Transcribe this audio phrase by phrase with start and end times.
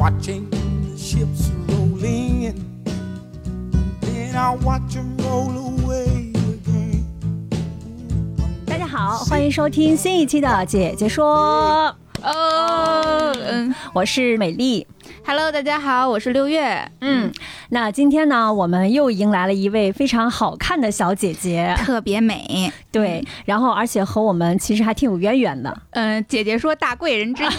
[0.00, 2.54] Watching the ships roll in.
[4.00, 7.04] Then I'll watch them roll away again.
[8.64, 11.94] 大家好，欢迎收听新一期的《姐姐说》，
[12.26, 14.86] 哦，嗯我是美丽。
[15.26, 17.30] ，Hello，大家好，我是六月，嗯，
[17.68, 22.72] 那今天呢，我们又迎来了一位非常好看的小姐姐，特别美。
[22.90, 25.82] 对，然后而且和我们其实还挺有渊源的。
[25.90, 27.48] 嗯、姐姐说大贵人之一。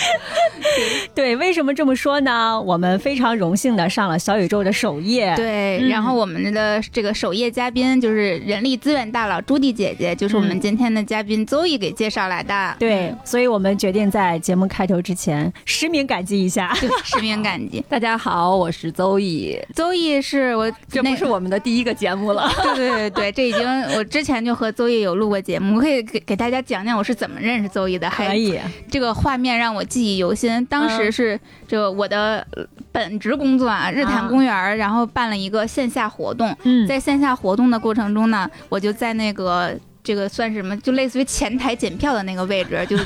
[1.14, 2.60] 对，为什么这么说呢？
[2.60, 5.34] 我们非常荣幸的上了小宇宙的首页。
[5.36, 12.76] 对，嗯然后我们的这个首页嘉宾就是人力资源大佬朱迪姐姐，就是我们嗯今天的嘉宾邹毅给介绍来的。
[12.78, 16.76] 对，所以我们决定在节目开头之前实名感激一下。
[16.80, 17.84] 对，实名感激。
[17.88, 22.50] 大家好，我是邹毅，邹毅是我，那这不是我们的第一个节目了。
[22.62, 28.58] 对对对对，这已经我之前就和邹毅有录过节目，我可以给给大家讲讲我是怎么认识邹毅的，还可以，
[28.90, 30.64] 这个画面让我记忆犹新。
[30.64, 31.38] 当时是
[31.68, 39.78] 这我的呃本职工作啊，日坛公园儿，然后办了一个线下活动，嗯，在线下活动的过程中呢，我就在那个。
[40.02, 40.74] 这个算是什么？
[40.78, 42.96] 就类似于前台检票的那个位置， 就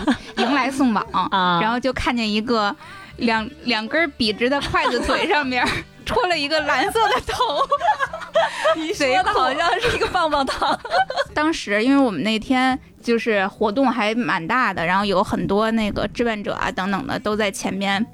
[0.40, 2.74] 迎来送往，啊然后就看见一个
[3.16, 5.66] 两两根笔直的筷子腿上面
[6.06, 7.42] 戳了一个蓝色的头，
[8.80, 10.78] 你说的好像是一个棒棒糖。
[11.34, 18.04] 当时因为我们那天就是活动还蛮大的，然后有很多那个志愿者啊等等的都在前面。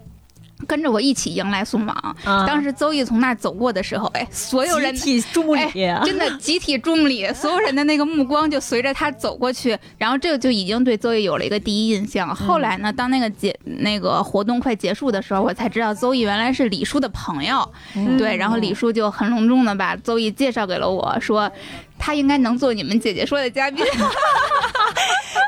[0.66, 2.16] 跟着我一起迎来送往。
[2.22, 5.62] 啊当时邹毅从那儿走过的时候，哎，所有人集体注目礼，
[6.04, 12.36] 真的集体注目礼， 所有人的那个目光就随着他走过去，然后这个就已经对邹毅有了一个第一印象。
[12.36, 21.50] 后来呢，当那个结那个活动快结束的时候，我才知道邹毅原来是李叔的朋友，嗯对，然后李叔就很隆重的把邹毅介绍给了我，说
[22.00, 23.84] 他应该能做你们姐姐说的嘉宾。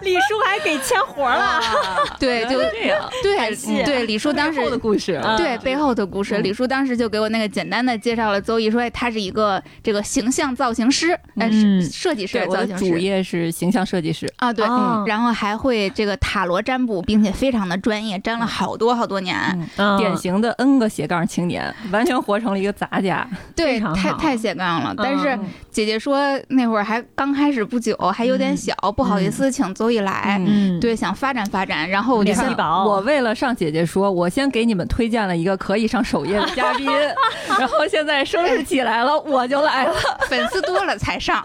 [0.02, 1.60] 李叔还给签活了。
[2.18, 5.20] 对，就这样，对对，李叔当时背后的故事。
[5.22, 12.90] 嗯对背后的故事，嗯李叔当时就给我那个简单的介绍了邹毅，说哎他是一个这个形象造型师，呃，嗯是设计师，我的造型师。
[12.92, 14.28] 主业是形象设计师。
[14.36, 19.36] 啊，对，哦然后还会这个塔罗占卜，并且非常的专业，占了好多好多年。
[19.76, 23.26] 嗯典型的 N 个斜杠青年，完全活成了一个杂家。
[23.54, 24.92] 对，太太斜杠了。
[24.96, 30.36] 但是嗯姐姐说那会儿还刚开始不久，还有点小，不好意思请邹毅来。
[30.46, 36.86] 嗯，对，想发展发展，然后我先我为了上姐姐说，我先给你们推荐了一个可以上首页的嘉宾，
[37.58, 39.94] 然后现在收拾起来了，我就来了。
[40.28, 41.42] 粉丝多了才上。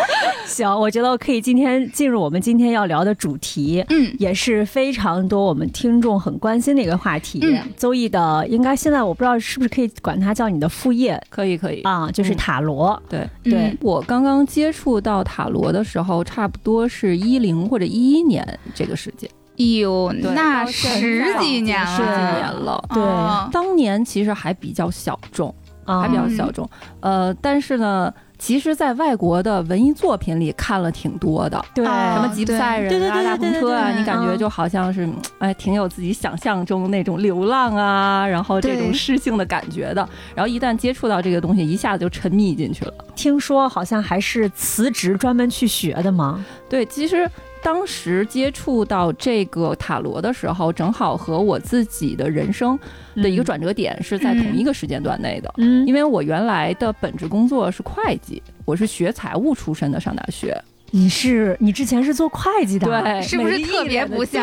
[0.46, 3.84] 行，我觉得我可以今天进入我们今天要聊的主题。
[3.88, 7.40] 嗯，也是非常多我们听众很关心的一个话题。
[7.42, 11.82] 嗯邹毅的应该现在我不知道是不是可以管它叫你的副业可以，可以。
[11.82, 13.00] 啊，就是嗯塔罗。
[13.08, 19.28] 对，对嗯我刚刚接触到塔罗的时候，差不多是一零或者一一年这个时间，
[19.58, 25.52] 哎呦，那十几年了十几年了，对哦当年其实还比较小众，
[25.84, 26.68] 啊还比较小众。
[27.00, 35.08] 呃，但是呢，其实，在外国的文艺作品里看了挺多的，对，哦什么吉普赛人啊、大篷车啊，你感觉嗯就好像是，
[35.38, 40.08] 哎，挺有自己想象中那种流浪啊，然后这种诗性的感觉的。
[40.34, 42.94] 然后一旦接触到这个东西，一下子就沉迷进去了。
[43.14, 46.44] 听说好像还是辞职专门去学的吗？
[46.68, 47.28] 对，其实
[47.66, 52.78] 当时接触到这个塔罗的时候，正好和我自己的人生
[53.16, 55.52] 的一个转折点是在同一个时间段内的。
[55.56, 60.56] 嗯，因为我原来的本职工作是会计，我是学财务出身的，上大学。
[60.92, 64.42] 你是你之前是做会计的，对，是不是特别不像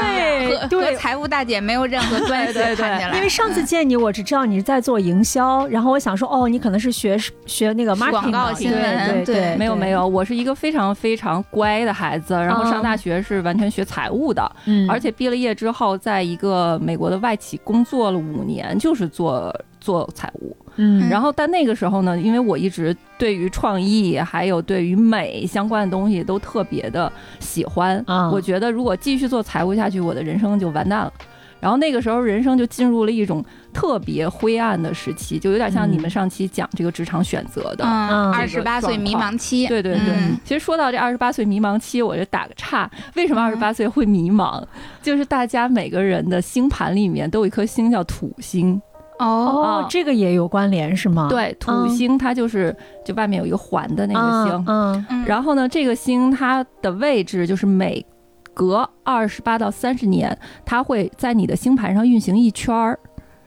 [0.69, 2.53] 对和财务大姐没有任何关系？
[2.53, 3.15] 对对对。
[3.15, 20.55] 因为上次见你，我只知道你是在做营销，然后我想说，哦，你可能是学学那个 marketing 广告新闻对对对，对没有没，有，我是一个非常非常乖的孩子，然后上大学是完全学财务的，嗯，而且毕了业之后，在一个美国的外企工作了五年，就是做做财务。
[20.75, 28.29] 嗯，然后但那个时候呢，因为我一直对于创意还有对于美相关的东西都特别的喜欢，啊。
[28.31, 31.13] 我觉得如果继续做财务下去，我的人生就完蛋了。
[31.59, 33.41] 然后那个时候人生就进入了一种
[33.71, 37.85] 特别灰暗的时期，就有点像你们上期讲这个职场选择的。
[37.85, 40.37] 二十八岁迷茫期，对对对，嗯。
[40.43, 44.61] 其实说到这二十八岁迷茫期，我就打个岔，为什么二十八岁会迷茫？
[45.01, 48.81] 就是大家每个人的星盘里面都有一颗星叫土星，
[49.19, 51.27] 哦，这个也有关联是吗？
[51.29, 52.75] 对，土嗯星它就是
[53.05, 58.05] 就外面有一个环的那个星，嗯嗯然后呢，这个星它的位置就是每
[58.53, 62.99] 隔二十八到三十年，它会在你的星盘上运行一圈儿。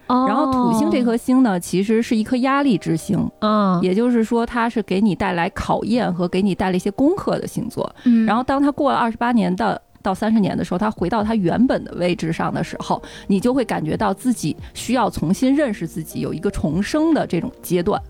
[0.08, 7.92] 哦，然后土星这颗星呢，其实是一颗压力之星，嗯，也就是说，它是给你带来考验和给你带来一些功课的星座。
[8.04, 9.80] 嗯然后当它过了二十八年的。
[10.06, 18.00] 到三十年的时候，他回到他原本的位置上的时候，你就会感觉到自己需要重新认识自己，有一个重生的这种阶段。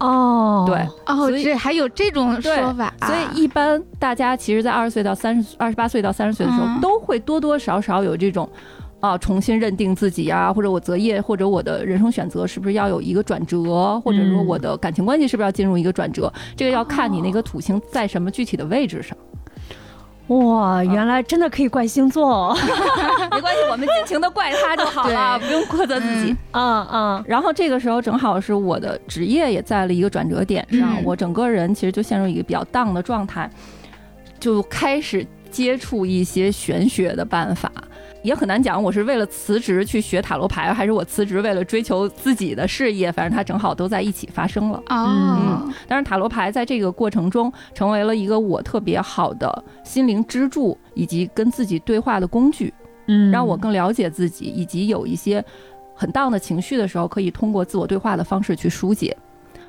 [0.00, 8.48] 哦，对，哦，所以这还有这种说法，所以一般大家其实，在二十岁到三十、二十八岁到三十岁的时候，嗯都会多多少少有这种。
[9.00, 16.32] 啊，重新认定自己呀、或者我择业，或者我的人生选择是不是要有一个转折，或者说嗯我的感情关系是不是要进入一个转折？
[16.56, 19.16] 这个要看你那个土星在什么具体的位置上。
[20.28, 22.56] 哇，原来真的可以怪星座哦，
[23.32, 26.36] 没关系，我们尽情的怪他就好了，不用苛责自己。
[26.52, 26.86] 嗯。
[26.92, 31.02] 嗯然后这个时候正好是我的职业也在了一个转折点上，嗯。
[31.04, 33.50] 我整个人其实就陷入一个比较 down 的状态，
[34.38, 37.72] 就开始接触一些玄学的办法。
[38.22, 44.82] 也很难讲，我是为了辞职去学塔罗牌，还是我辞职为了追求自己的事业，反正它正好都在一起发生了。
[44.88, 52.72] 哦，但是塔罗牌在这个过程中成为了一个我特别好的心灵支柱，以及跟自己对话的工具。
[53.06, 55.42] 嗯，让我更了解自己，以及有一些
[55.94, 59.16] 很荡的情绪的时候，可以通过自我对话的方式去疏解。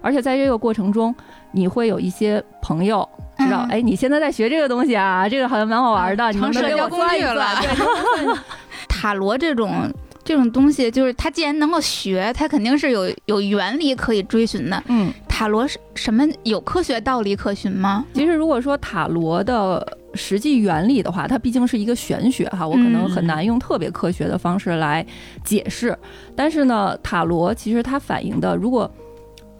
[0.01, 1.13] 而且在这个过程中，
[1.51, 3.07] 你会有一一些朋友
[3.39, 7.61] 知道，嗯哎，你现在在学这个东西啊，这个好像蛮好玩的，你能不能给成社交工我算一算？
[7.61, 7.67] 具
[8.27, 8.43] 了
[8.87, 9.91] 塔罗这种
[10.23, 14.83] 这种东西，就是它既然能够学，它肯定是有有原理可以追寻的。
[14.87, 18.05] 嗯，塔罗是什么有科学道理可循吗？
[18.13, 25.05] 其实如果说塔罗的实际原理的话，它毕竟是一个玄学哈，我可能很难用特别科学的方式来
[25.43, 25.97] 解释。
[26.35, 28.91] 但是呢，塔罗其实它反映的，如果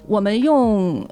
[0.08, 1.08] 我们用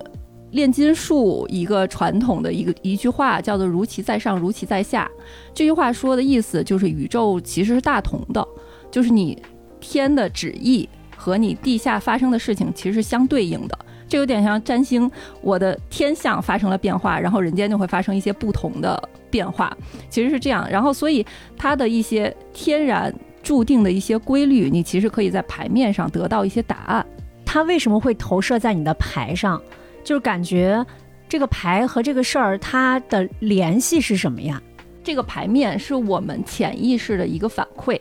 [0.57, 5.09] 炼金术一个传统的一个一句话叫做“如其在上，如其在下”，
[5.53, 8.45] 这句话说的意思就是宇宙其实是大同的，
[8.89, 9.37] 就是你
[9.79, 13.77] 天的旨意和你地下发生的事情其实是相对应的。
[14.09, 15.09] 这有点像占星，
[15.41, 19.71] 我的天象发生了变化，然后人间就会发生一些不同的变化，
[20.09, 20.67] 其实是这样。
[20.71, 21.23] 然后，所以
[21.55, 23.13] 它的一些天然
[23.43, 27.05] 注定的一些规律，你其实可以在牌面上得到一些答案。
[27.45, 29.61] 它为什么会投射在你的牌上？
[30.07, 30.85] 就是感觉
[31.27, 34.61] 这个牌和这个事儿它的联系是什么呀？
[35.03, 37.99] 这个牌面是我们潜意识的一个反馈，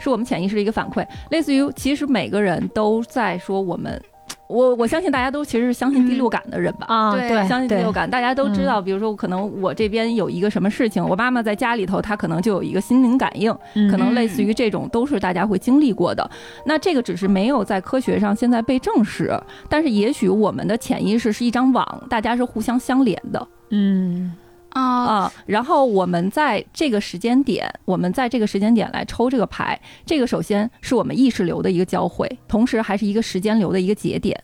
[0.00, 4.02] 是我们潜意识的一个反馈，类似于其实每个人都在说我们。
[4.46, 13.90] 我我相信大家都其实是相信第六感的人吧，啊，对相信第六，感，大家都知道，比如说可能我这边有一个什么事情，我妈妈在家里头，她可能就有一个心灵感应，嗯。
[13.90, 16.28] 可能类似于这种都是大家会经历过的。
[16.66, 19.32] 那这个只是没有在科学上现在被证实，
[19.68, 23.48] 但是也许我们的潜意识是一张网，大家是互相相连的。
[23.70, 24.32] 嗯
[24.74, 25.32] 啊，啊。
[25.46, 34.38] 然后我们在这个时间点，我们在这个时间点来抽这个牌，这个首先是我们意识流的一个交汇，同时还是一个时间流的一个节点。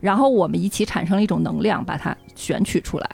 [0.00, 3.10] 然后我们一起产生了一种能量，把它选取出来。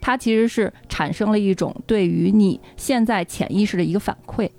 [0.00, 4.50] 它其实是产生了一种对于你现在潜意识的一个反馈。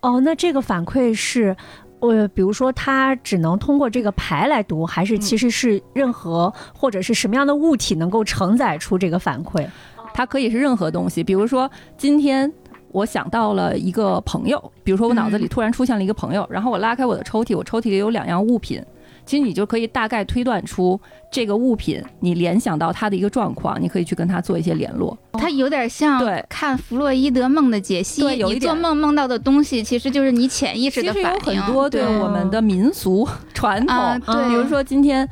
[0.00, 1.56] 哦，那这个反馈是。
[2.00, 9.66] 呃，比如说，它只能通过这个牌来读，还是其实是任何或者是什么样的物体能够承载出这个反馈？
[10.12, 12.50] 它可以是任何东西，比如说今天
[12.90, 18.82] 我想到了一个朋友，比如说我脑子里突然出现了一个朋友，然后我拉开我的抽屉，我抽屉里有两样物品，
[19.30, 25.16] 其实你就可以大概推断出这个物品，你联想到它的一个状况，你可以去跟它做一些联络。
[25.34, 31.62] 它有点像对看弗洛伊德梦的解析，对有一点你做梦梦到的东西，其实就是你潜意识的反应其实有。
[31.62, 35.28] 很多对对我们的民俗传统，啊，对，比如说今天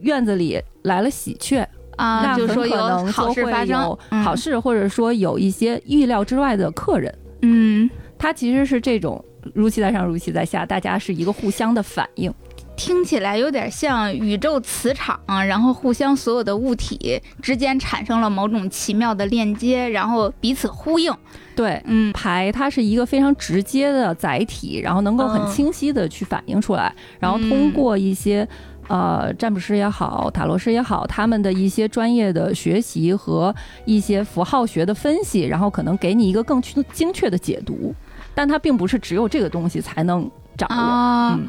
[0.00, 1.60] 院子里来了喜鹊，
[1.96, 7.14] 啊，那很就是说有可能好就会事发生好事，或者说有一些意料之外的客人。
[7.42, 9.22] 嗯，它其实是这种
[9.52, 12.32] 如期在上，如期在下，大家是一个互相的反应。
[12.76, 21.12] 听起来有点像宇宙磁场，然后互相所有的物体之间产生了某种奇妙的链接，然后彼此呼应。
[21.54, 28.46] 对，嗯牌它是一个非常直接的载体，然后能够很嗯清晰的去反映出来，然后通过一些。
[28.86, 33.54] 呃，占卜师也好，塔罗师也好，他们的一些专业的学习和
[33.86, 37.94] 一些符号学的分析，然后可能给你一个更精精确的解读。
[38.34, 40.76] 但它并不是只有这个东西才能掌握。
[40.76, 41.48] 啊嗯，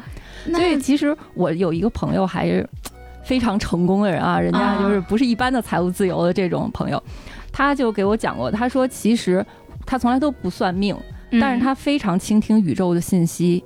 [0.52, 2.68] 所以其实我有一个朋友还是
[3.24, 7.02] 非常成功的人啊，人家就是不是一般的财务自由的这种朋友，
[7.52, 9.44] 他就给我讲过，他说其实
[9.84, 10.96] 他从来都不算命，
[11.30, 13.64] 嗯但是他非常倾听宇宙的信息。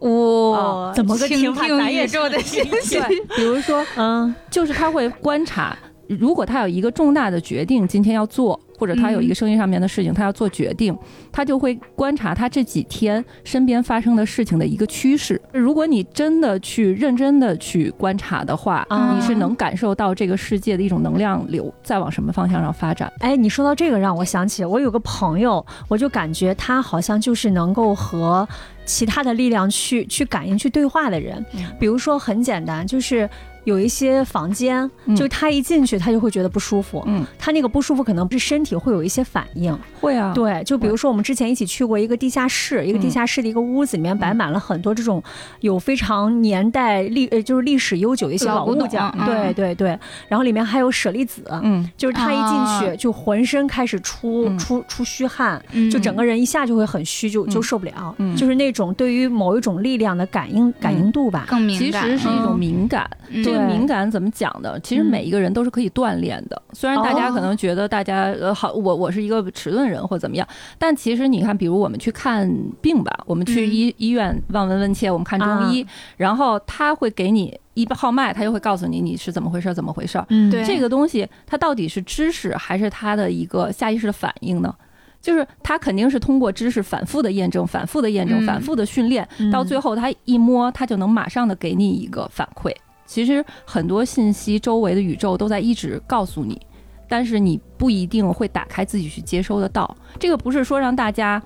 [0.00, 2.98] 哇，怎么个倾听听宇宙的信息？
[2.98, 5.76] 对，比如说，嗯就是他会观察，
[6.18, 10.96] 如果他有一个重大的决定今天要做，或者他有一个生意上面的事情他要做决定，
[11.30, 15.40] 他就会观察他这几天身边发生的事情的一个趋势。
[15.52, 23.12] 如果你真的去认真的去观察的话，啊你是能感受到这个世界的一种能量流在往什么方向上发展。
[23.20, 28.46] 哎，你说到这个，让我想起我有个朋友，我就感觉他好像就是能够和
[28.84, 31.44] 其他的力量去去感应、去对话的人。
[31.54, 33.28] 嗯比如说，很简单，就是
[33.64, 35.16] 有一些房间，嗯。
[35.16, 37.02] 就他一进去，他就会觉得不舒服。
[37.06, 39.76] 嗯，他那个不舒服可能是身体会有一些反应。
[40.00, 45.22] 会啊，对，就比如说我们之前一起去过一个地下室，一个地嗯下室的一个屋子，里面摆满了很多这种
[45.60, 49.00] 有非常年代历呃就是历史悠久的一些老物件。
[49.18, 51.42] 嗯对对对，然后里面还有舍利子。
[51.62, 54.58] 嗯，就是他一进去啊就浑身开始出、嗯。
[54.58, 55.90] 出出虚汗，嗯。
[55.90, 58.34] 就整个人一下就会很虚，就就嗯受不了，嗯。
[58.36, 61.44] 就是那种对于某一种力量的感应感应度吧。
[61.46, 62.58] 其更敏感，实是一种嗯。
[62.58, 63.08] 敏感。
[63.28, 64.78] 嗯这个敏感怎么讲呢？
[64.80, 66.60] 其实嗯每一个人都是可以锻炼的。
[66.72, 70.46] 虽然大家可能觉得大家呃好，我我是一个迟钝人或怎么样，
[70.78, 80.26] 但其实你看，比如我们去看病吧，我们去嗯医、医院望闻问切，我们看中医，然后他会给你一号脉，他就会告诉你你是怎么回事儿，怎么回事儿。
[80.30, 84.74] 嗯对这个东西它到底是知识还是它的一个下意识的反应呢？
[85.20, 92.74] 就是它肯定是通过知识反复的验证、反复的验证、嗯反复的训练，嗯到最后他一摸，他就能马上的给你一个反馈。
[93.06, 96.60] 其实很多信息，周围的宇宙都在一直告诉你，
[97.08, 99.96] 但是你不一定会打开自己去接收得到。
[100.18, 101.42] 这个不是说让大家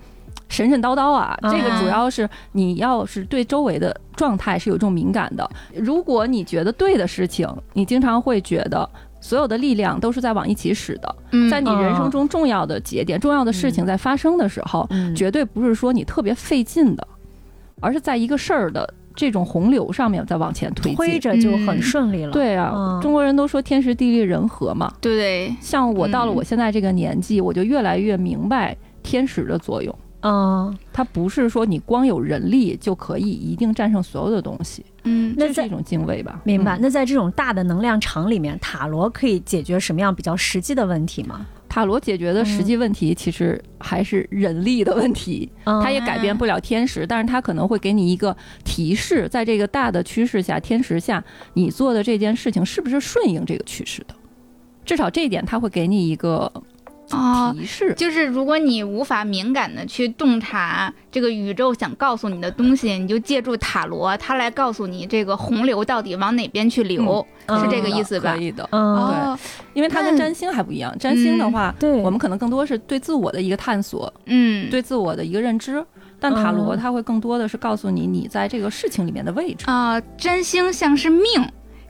[0.48, 5.48] 神神叨叨啊，嗯这个主要是你要是对周围的状态是有这种敏感的。
[5.74, 8.88] 如果你觉得对的事情，你经常会觉得。
[9.18, 17.08] 所有的力量都是在往一起使的，嗯在你人生中重要的节点、重要的事情在发生的时候，嗯绝对不是说你特别费劲的，
[17.80, 20.96] 而是在一个事儿的这种洪流上面再往前推进。
[20.96, 22.30] 推着就很顺利了。
[22.30, 24.92] 对啊，嗯中国人都说天时地利人和嘛。
[25.00, 29.92] 对对，像我到了嗯我现在这个年纪，我就越来越明白天时的作用。
[30.22, 36.40] 嗯，它不是说你光有人力就可以一定战胜所有的东西，嗯那是一种敬畏吧。
[36.44, 36.76] 明白。
[36.76, 41.46] 嗯那在这种大的能量场里面，塔罗可以解决什么样比较实际的问题吗？
[41.76, 54.14] 塔罗解决的实际问题其实还是人力的问题， 嗯它也改变不了天时，但是它可能会给你一个提示，在这个大的趋势下、天时下，你做的这件事情是不是顺应这个趋势的？
[54.86, 56.62] 至少这一点，它会给你一个哦。
[57.54, 57.94] 提示。
[57.96, 68.40] 就是如果你无法敏感的去洞察这个宇宙想告诉你的东西，你就借助塔罗，它来告诉你这个洪流到底往哪边去流，嗯是这个意思吧可？
[68.40, 69.40] 以的，嗯，对，
[69.74, 70.96] 因为它跟占星还不一样。
[70.98, 75.84] 占星的话，对，我们可能更多是对自我的一个探索，嗯，对自我的一个认知。
[76.18, 79.66] 但塔罗嗯它会更多的是告诉你你在这个事情里面的位置。
[79.66, 81.22] 啊、占星像是命，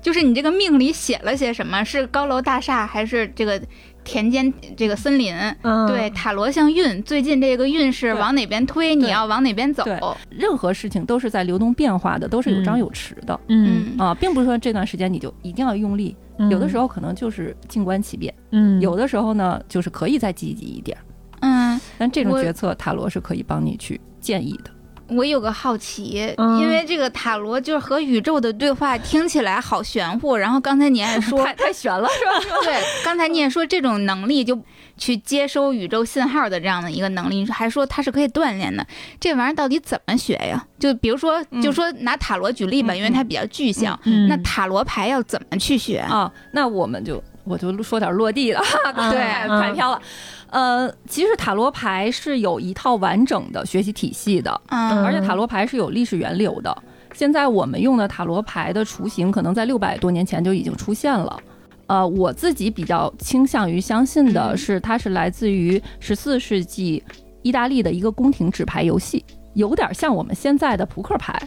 [0.03, 3.61] 就是你这个命里写了些什么，是高楼大厦还是这个
[4.07, 5.35] 田间这个森林？
[5.63, 9.85] 嗯对，塔罗像运，最近这个运势往哪边推，你要往哪边走。
[10.31, 13.39] 任何事情都是在流动变化的，都是有张嗯有弛的。
[13.49, 20.97] 嗯，嗯啊，并不是说这段时间你就一定要用力，嗯有的时候可能就是静观其变，嗯有的时候呢就是可以再积极一点。
[21.41, 24.71] 嗯，但这种决策塔罗是可以帮你去建议的。
[25.09, 32.57] 我有个好奇，嗯因为这个塔罗就是和宇宙的对话听起来好玄乎，然后刚才你还说， 太太玄了， 是吧？
[32.65, 34.61] 对，刚才你也说这种能力就
[34.97, 38.85] 去接收宇宙信号的这样的一个能力，你还说它是可以锻炼的，
[39.21, 40.65] 这玩意儿到底怎么学呀？
[40.79, 45.99] 就比如说，嗯就说拿塔罗举例吧，嗯因为它比较具象，嗯那塔罗牌要怎么去学？
[45.99, 48.61] 啊，那我们就我就说点落地的，
[48.97, 50.01] 嗯 对，嗯太飘了。
[50.51, 56.83] 呃，其实塔罗牌是有一套完整的学习体系的，嗯而且塔罗牌是有历史源流的。
[57.13, 61.39] 现在我们用的塔罗牌的雏形，可能在六百多年前就已经出现了。
[61.87, 67.03] 呃，我自己比较倾向于相信的嗯是，它是来自于十四世纪
[67.43, 69.25] 意大利的一个宫廷纸牌游戏，
[69.55, 71.41] 有点像我们现在的扑克牌，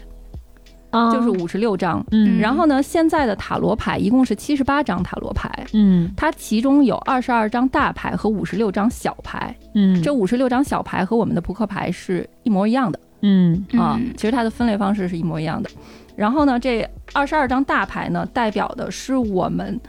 [0.90, 2.06] 啊就是五十六张。
[2.12, 9.56] 嗯然后呢，现在的塔罗牌一共是七十八张塔罗牌，嗯它其中有二十二张大牌和五十六张小牌。
[9.76, 13.00] 嗯这五十六张小牌和我们的扑克牌是一模一样的。
[13.22, 15.70] 嗯啊嗯，其实它的分类方式是一模一样的。
[16.16, 19.80] 然后呢，这二十二张大牌呢，代表的是我们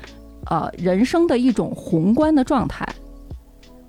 [0.47, 2.87] 呃人生的一种宏观的状态。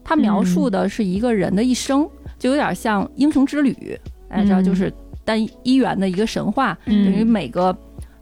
[0.04, 3.98] 它描述的是一个人的一生，就有点像英雄之旅，
[4.30, 4.92] 大家知道，嗯就是
[5.32, 7.76] 单一元的一个神话，嗯等于每个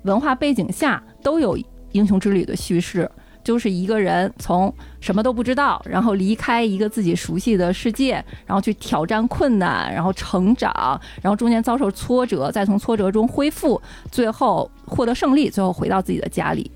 [0.03, 1.57] 文化背景下都有
[1.93, 3.09] 英雄之旅的叙事。
[3.41, 16.69] 就是一个人从什么都不知道，然后离开一个自己熟悉的世界，然后去挑战困难，然后成长，然后中间遭受挫折，再从挫折中恢复，最后获得胜利，最后回到自己的家里。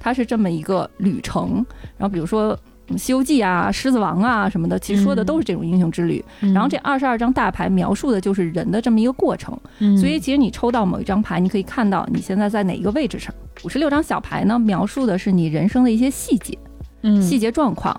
[0.00, 1.64] 它是这么一个旅程。
[1.98, 2.56] 然后比如说嗯
[2.94, 6.22] 《西游记》啊、《狮子王》啊什么的，其实说的都是这种英雄之旅。
[6.42, 9.58] 嗯然后这二十二张大牌描述的就是人的这么一个过程。
[9.78, 13.34] 嗯所以其实你抽到某一张牌，你可以看到你现在在哪一个位置上。
[13.64, 16.58] 五十六张小牌呢，描述的是你人生的一些细节、
[17.02, 17.98] 嗯细节状况。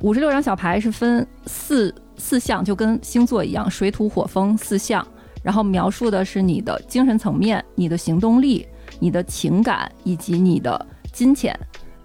[0.00, 5.06] 五十六张小牌是分四四项，就跟星座一样，水土火风四项。
[5.42, 8.66] 然后描述的是你的精神层面、你的行动力、
[8.98, 11.58] 你的情感以及你的金钱。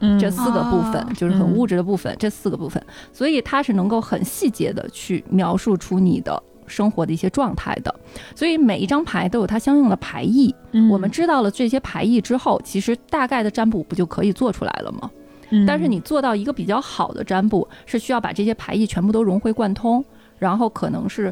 [0.06, 2.82] 嗯这四个部分哦就是很嗯物质的部分，这四个部分，
[3.12, 7.94] 所以它是能够很细节的去描述出你的生活的一些状态的。
[8.36, 10.54] 所以每一张牌都有它相应的牌意。
[10.72, 15.10] 嗯我们知道了这些牌意之后，其实大概的占卜不就可以做出来了吗？
[15.52, 20.04] 嗯但是你做到一个比较好的占卜，是需要把这些牌意全部都融会贯通，
[20.40, 21.32] 然后可能是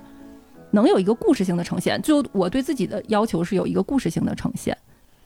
[0.69, 1.99] 能有一个故事性的呈现。
[2.03, 4.77] 就我对自己的要求是有一个故事性的呈现，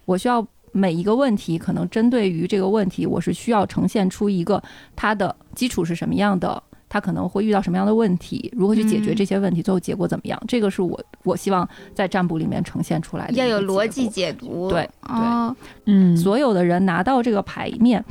[0.05, 0.45] 我需要
[0.77, 4.61] 每一个问题，可能针对于这个问题，我是需要呈现出一个
[4.95, 6.61] 它的基础是什么样的。
[6.89, 8.49] 它可能会遇到什么样的问题？
[8.55, 9.61] 如何去解决嗯这些问题？
[9.61, 10.41] 最后结果怎么样？
[10.47, 13.33] 这个是我我希望在占卜里面呈现出来的。
[13.33, 14.07] 要有逻辑。
[14.07, 14.69] 解读。
[14.69, 15.55] 对对，
[15.85, 18.01] 嗯所有的人拿到这个牌面，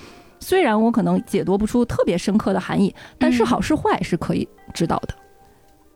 [0.41, 5.15] 虽然我可能解读不出特别深刻的含义，但是嗯好是坏是可以知道的，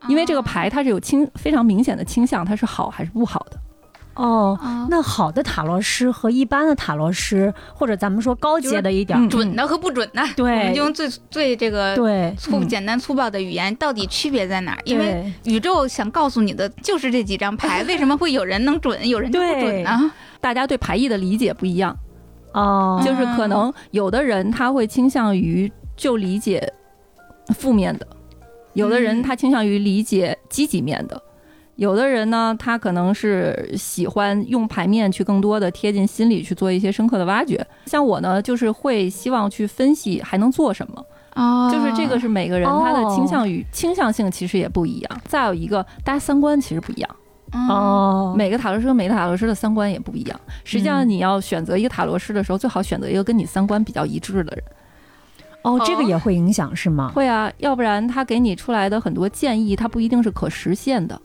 [0.09, 3.59] 因为这个牌它是有倾非常明显的倾向，它是好还是不好的。
[4.15, 4.57] 哦。
[4.61, 14.81] 哦，那好的塔罗师和一般的塔罗师，或者咱们说高阶的一点儿，嗯准的和不准的，对我们就用最最这个对，粗嗯简单粗暴的语言，到底区别在哪儿？
[14.85, 20.11] 因为宇宙想告诉你的就是这几张牌，为什么会有人能准，有人就不准呢？
[20.39, 21.95] 大家对牌意的理解不一样，
[22.53, 26.73] 哦，就是可能有的人他会倾向于就理解
[27.55, 28.07] 负面的，
[28.73, 31.21] 有的人嗯他倾向于理解积极面的。
[31.81, 37.59] 有的人呢，他可能是喜欢用牌面去更多的贴近心理去做一些深刻的挖掘。
[37.87, 45.21] 像我呢，就是会希望去分析还能做什么，哦就是这个是每个人他的哦倾向与倾向性其实也不一样。
[45.25, 47.09] 再有一个，大家三观其实不一样，
[47.53, 50.39] 哦，哦，每个塔罗师和每个塔罗师的三观也不一样。
[50.63, 54.63] 实际上，嗯你要选择一个塔罗师的时候，最好选择一个跟你三观比较一致的人。
[55.63, 57.11] 哦，这个哦也会影响是吗？
[57.15, 61.19] 会啊，要不然他给你出来的很多建议，他不一定是可实现的。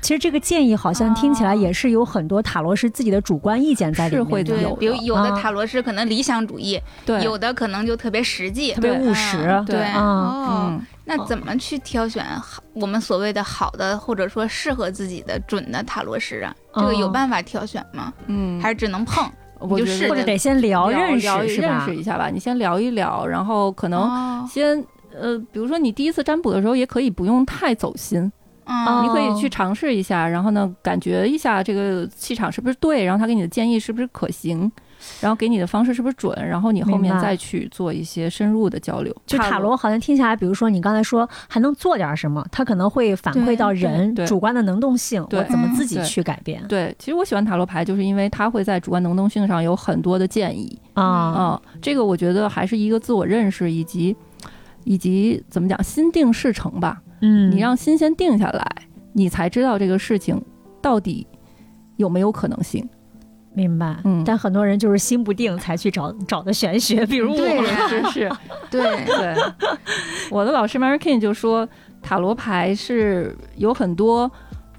[0.00, 8.80] 其实这个建议好像听起来哦也是有很多塔罗师自己的主观意见在里面的，是会的有，对比如有的啊塔罗师可能理想主义，对，有的可能就特别实际特。
[8.80, 9.62] 别务实。
[9.66, 16.54] 对嗯，那怎么去挑选好我们所谓的好的，或者说适合自己的准的塔罗师啊？
[16.74, 18.12] 这个有哦办法挑选吗？
[18.26, 19.28] 嗯，还是只能碰？
[19.58, 21.48] 我觉得就是或者得先聊认识聊认
[21.84, 21.94] 识？
[21.94, 22.30] 一下吧。
[22.30, 28.32] 你先聊一聊，然后可能哦，先呃，比如说你第一次占卜的时候，也可以不用太走心，
[28.70, 34.70] 嗯你可以哦去尝试一下，然后呢，感觉一下这个气场是不是对，然后他给你的建议是不是可行，
[35.20, 39.14] 然后给你的方式是不是准，然后你后面再去做一些深入的交流。
[39.26, 50.78] 就塔罗好像听起来，比如说你刚才说还能做点什么，他可能会反馈到人主观的能动性，对我怎么嗯自己去改变对，其实我喜欢塔罗牌，就是因为它会在主观能动性上有很多的建议。
[50.94, 51.02] 啊？
[51.02, 54.14] 啊、这个我觉得还是一个自我认识以及
[54.84, 57.02] 以及怎么讲心定事成吧。
[57.22, 58.64] 嗯，你让心先定下来，
[59.12, 60.40] 你才知道这个事情
[60.80, 61.26] 到底
[61.96, 62.88] 有没有可能性。
[63.52, 63.96] 明白。
[64.04, 67.36] 嗯但很多人就是心不定才去找找的玄学，比如我。
[67.36, 68.32] 对呀 是是，
[68.70, 69.34] 对，对。
[70.30, 71.68] 我的老师 Mary King 就说，
[72.00, 74.30] 塔罗牌是有很多。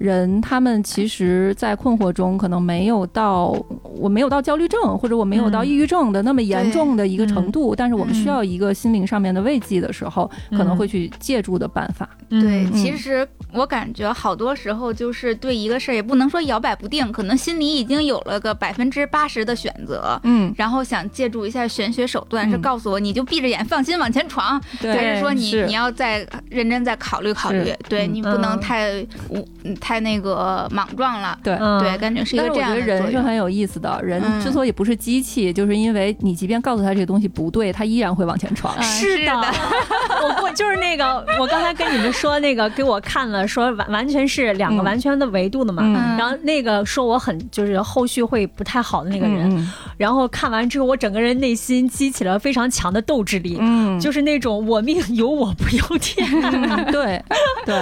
[0.02, 3.54] 人他们其实，在困惑中，可能没有到
[3.94, 12.08] 我没有到焦虑症，或者我没有到嗯抑郁症的那么严重的一个程度，但是我们需嗯要一个心灵上面的慰藉的时候，可能会去借助的办法。
[12.28, 12.72] 对，嗯。
[12.72, 22.60] 其实我感觉好多时候就是对一个事儿也不能说摇摆不定，可能心里已经有了个百分之八十的选择，嗯，然后想借助一下玄学手段，是嗯。
[22.60, 25.66] 告诉我你就闭着眼放心往前闯，对，还是说你是。
[25.66, 28.60] 你要再认真再考虑考虑对你不能嗯。
[28.60, 29.46] 太无
[29.80, 31.38] 太那个莽撞了。
[31.42, 31.54] 对。
[31.60, 33.02] 嗯对，感觉是一个这但是我觉得。
[33.02, 38.74] 人是很有意思的，人嗯之所以不是机器，就是因为你即便告诉他这个东西不对，他依然会往前闯。
[38.78, 39.32] 嗯 是的，
[40.22, 45.82] 我我就是那个，我刚才跟你们说那个，给我看了，说完完全是两个嗯完全的维度的嘛。
[46.18, 56.26] 然后那个说我很就是后续会不太好的那个人，嗯然后看完之后，我整个人内心激起了非常强的斗志力，嗯就是那种我命由我不由天。
[56.42, 57.22] 嗯对
[57.64, 57.74] 对。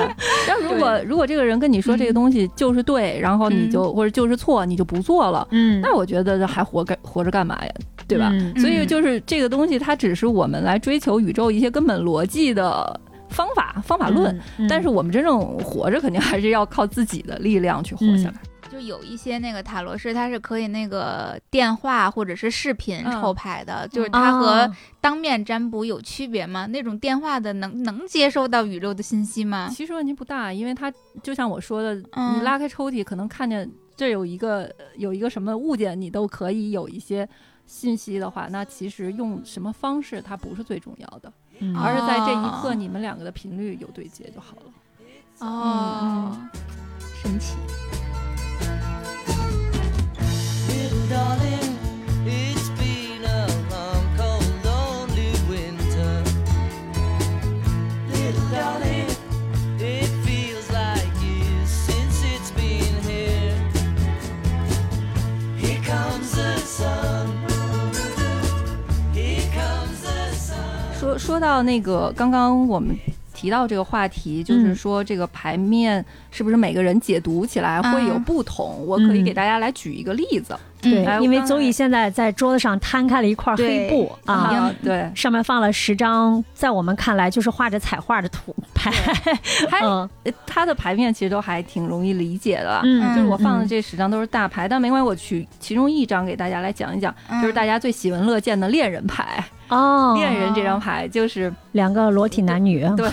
[0.46, 7.72] 然后 如果如果这个人跟你说这个东西就是对，然后你就或者就是错，你就不做了，嗯那我觉得还活干活着干嘛呀？
[8.08, 8.30] 对吧？
[8.32, 14.34] 嗯所以就是这个东西，它只是我们来追求宇宙一些根本逻辑的方法方法论。
[14.58, 18.34] 嗯但是我们真正活着，肯定还是要靠自己的力量去活下来。
[18.70, 26.66] 就有一些那个塔罗师，他是可以那个电话或者是视频嗯抽牌的，就是他和啊当面占卜有区别吗？
[26.66, 29.68] 那种电话的能能接收到宇宙的信息吗？
[29.74, 37.28] 其实问题不大，因为他就像我说的，嗯你拉开抽屉，可能看见这有一个有一个什么物件，你都可以有一些
[37.66, 44.72] 信息的话，那其实用什么方式它不是最重要的，嗯而是在这一刻哦你们两个的频率有对接就好了。
[45.40, 46.36] 哦，
[47.22, 47.56] 神奇。
[71.18, 72.98] 说到那个，刚刚我们
[73.40, 78.84] 提到这个话题，就是嗯说这个牌面是不是每个人解读起来会有嗯不同？
[78.86, 80.54] 我可以嗯给大家来举一个例子。
[80.82, 88.90] 对因为邹毅现在在桌子上摊开了一块黑布啊，啊，对，上面放了十张，在我们看来就是画着彩画的图牌。
[89.70, 92.80] 还嗯呃它的牌面其实都还挺容易理解的。
[92.82, 99.44] 嗯就是我放的嗯这十张都是大牌，但没关系，我取其中一张给大家来讲一讲，嗯就是大家最喜闻乐见的恋人牌。
[99.70, 103.08] 哦，恋人这张牌就是两个裸体男女，对，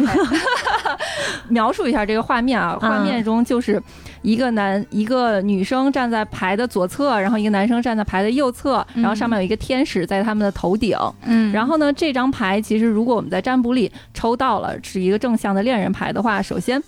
[1.47, 2.89] 描述一下这个画面啊，嗯。
[2.89, 3.81] 画面中就是
[4.21, 9.01] 一个男一个女生站在牌的左侧，然后一个男生站在牌的右侧，嗯。
[9.01, 10.97] 然后上面有一个天使在他们的头顶。
[11.25, 16.81] 嗯，然后呢，这张牌其实如果我们在占卜里抽到了是一个正向的恋人牌的话，首先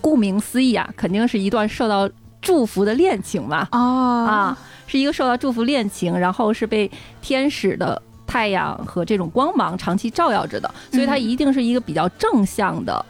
[0.00, 2.10] 顾名思义啊，肯定是一段受到
[2.42, 3.68] 祝福的恋情嘛。
[3.72, 4.26] 哦。
[4.28, 6.90] 啊，是一个受到祝福恋情，然后是被
[7.22, 8.00] 天使的
[8.30, 11.20] 太阳和这种光芒长期照耀着的，所以它嗯。
[11.20, 13.04] 一定是一个比较正向的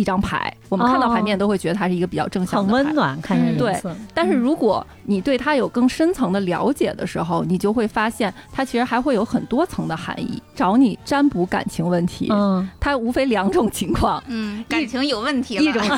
[0.00, 0.52] 一张牌。
[0.68, 2.94] 我们看到牌面哦都会觉得它是一个比较正向很的牌温。
[2.94, 3.76] 暖，看着嗯对。
[4.14, 10.40] 但是如果你对它有更深层的了解的时候，你就会发现它其实还会有很多层的含义。
[10.54, 15.62] 找你占卜感情问题，嗯它无非两种情况，嗯，感情有问题了。
[15.62, 15.90] 一种是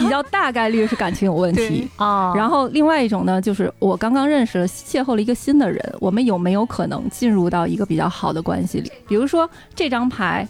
[0.00, 8.90] 比较大概率是感情有问题啊，哦，然后另外一种呢，就是我刚刚认识了、邂逅了一个新的人，我们有没有可能进入到一个比较好的关系里？
[9.08, 10.46] 比如说这张牌，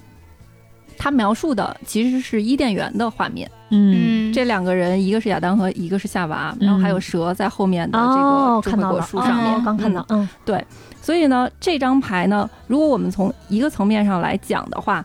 [0.96, 4.30] 它描述的其实是伊甸园的画面，嗯。
[4.30, 9.54] 嗯，这两个人一个是亚当和一个是夏娃，然后还有蛇在后面的这哦，个智慧果看到了，树上面。
[9.54, 10.64] 哦刚看到，嗯对。
[11.00, 15.04] 所以呢，这张牌呢，如果我们从一个层面上来讲的话，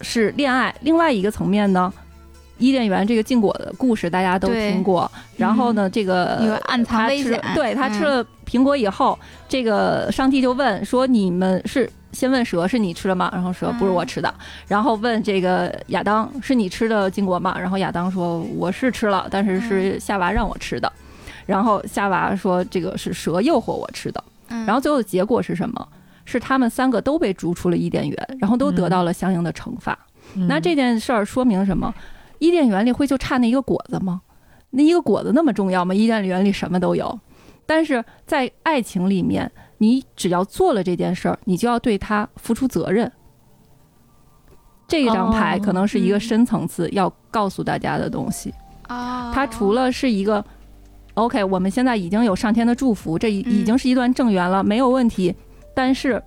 [0.00, 1.92] 是恋爱；另外一个层面呢，
[2.58, 5.10] 伊甸园这个禁果的故事大家都听过。
[5.36, 7.92] 然后呢，这个有暗藏他吃危险对他嗯。
[7.92, 9.18] 吃了苹果以后，
[9.48, 14.32] 这个上帝就问说：“你们是先问蛇是你吃的吗？”然后蛇不是我吃的。
[14.66, 17.54] 然后问这个亚当是你吃的禁果吗？
[17.58, 20.90] 然后亚当说：“我是吃了，但是是夏娃让我吃的。”
[21.44, 25.88] 然后夏娃说：“这个是蛇诱惑我吃的。”嗯，然后最后的结果是什么？
[26.24, 29.96] 是他们三个都被逐出了伊甸园，然后都得到了相应的惩罚。
[30.34, 31.94] 嗯那这件事儿说明什么？
[32.40, 34.20] 伊甸园里会就差那一个果子吗？
[34.70, 35.94] 那一个果子那么重要吗？
[35.94, 37.18] 伊甸园里什么都有，
[37.64, 43.10] 但是在爱情里面，你只要做了这件事儿，你就要对他付出责任。
[44.88, 48.54] 这张牌哦可能是一个嗯深层次要告诉大家的东西。
[48.88, 50.44] 哦，它除了是一个
[51.14, 55.34] OK，我们现在已经有上天的祝福，这已经是一段正缘了，没有问题。
[55.74, 56.22] 但是，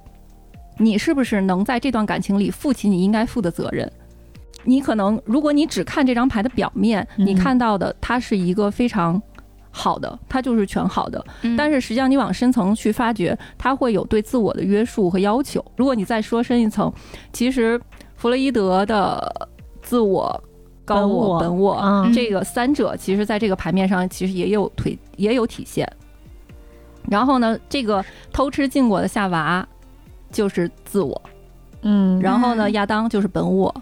[0.78, 3.90] 你是不是能在这段感情里负起你应该负的责任？
[4.66, 9.22] 你可能，如果你只看这张牌的表面，嗯你看到的它是一个非常
[9.72, 11.24] 好的，它就是全好的。
[11.42, 15.64] 嗯但是实际上，你往深层去发掘，它会有对自我的约束和要求。
[15.76, 16.92] 如果你再说深一层，
[17.32, 17.80] 其实
[18.16, 19.50] 弗洛伊德的
[19.82, 20.44] 自我、
[20.84, 25.88] 高我、本我，嗯这个三者其实在这个牌面上其实也有推也有体现。
[27.08, 29.68] 然后呢，这个偷吃禁果的夏娃
[30.32, 31.22] 就是自我，
[31.82, 33.74] 嗯，然后呢，嗯亚当就是本我，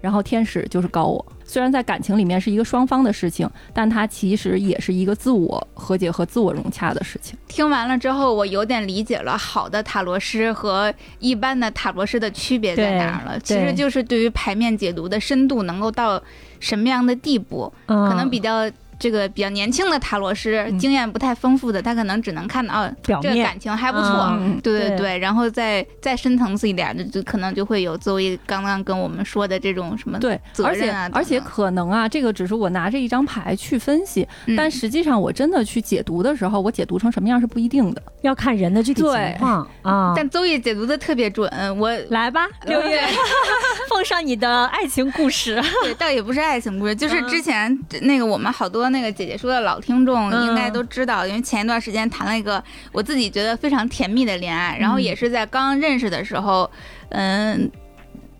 [0.00, 1.24] 然后天使就是高我。
[1.46, 7.38] 虽然在感情里面是一个双方的事情，但它其实也是一个自我和解和自我融洽的事情。
[7.46, 13.38] 听完了之后，我有点理解了好的塔罗师和一般的塔罗师的区别在哪儿了。
[13.40, 16.20] 其实就是对于牌面解读的深度能够到
[16.58, 24.28] 什么样的地步，嗯可能比较这个比较年轻的塔罗师，嗯经验不太丰富的，他可能只能看到哦这个表面感情还不错。
[24.38, 38.02] 嗯对对对对，然后再再深层次一点的，就可能就会有邹毅刚刚跟我们说的这种什么对，责而且任啊而且等等可能啊，这个只是我拿着一张牌去分析，嗯但实际上我真的去解读的时候，我解读成什么样是不一定的。
[38.22, 40.12] 要看人的具体情况啊。
[40.16, 43.00] 但邹毅解读的特别准，我来吧， 六月，
[43.88, 45.62] 奉上你的爱情故事。
[45.82, 56.70] 对，倒也不是爱情故事，就是嗯之前那个我们好多那个姐姐说的老听众嗯应该都知道，因为前一段时间谈了一个我自己觉得非常甜蜜的恋爱，然后嗯也是在刚认识的时候，
[57.10, 57.70] 嗯，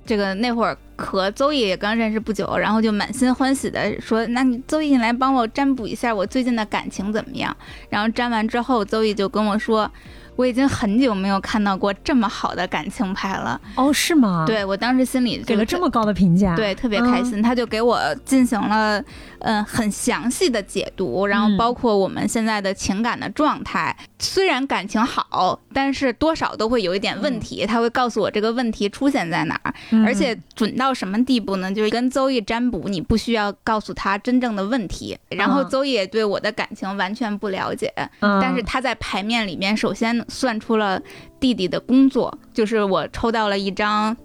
[0.05, 7.55] 这个那会儿和邹毅也刚认识不久，然后就满心欢喜的说：“那你邹毅你来帮我占卜一下我最近的感情怎么样？”
[7.91, 9.91] 然后占完之后，邹毅就跟我说。
[10.37, 16.55] 我已经很久没有看到过这么好的感情牌了，哦，是吗？，对我当时心里给了这么高的评价。
[16.55, 17.43] 对，特别开心。
[17.43, 19.03] 他就给我进行了
[19.47, 23.97] 嗯、很详细的解读，然后嗯包括我们现在的情感的状态。
[24.19, 27.65] 虽然感情好，但是多少都会有一点问题。
[27.65, 31.71] 他会告诉我这个问题出现在哪儿，嗯，而且准到什么地步呢？
[31.71, 35.17] 就是跟邹毅占卜，你不需要告诉他真正的问题。
[35.29, 41.01] 然后嗯邹毅也对我的感情完全不了解，嗯，但是他在牌面里面首先算出了
[41.39, 44.17] 弟弟的工作，就是我抽到了一张。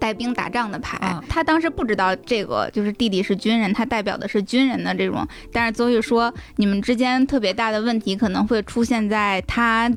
[0.00, 5.24] 带兵打仗的牌，啊他当时不知道这个就是弟弟是军人，他代表的是军人的这种。
[5.52, 9.88] 但是邹毅说，你们之间特别大的问题可能会出现在他，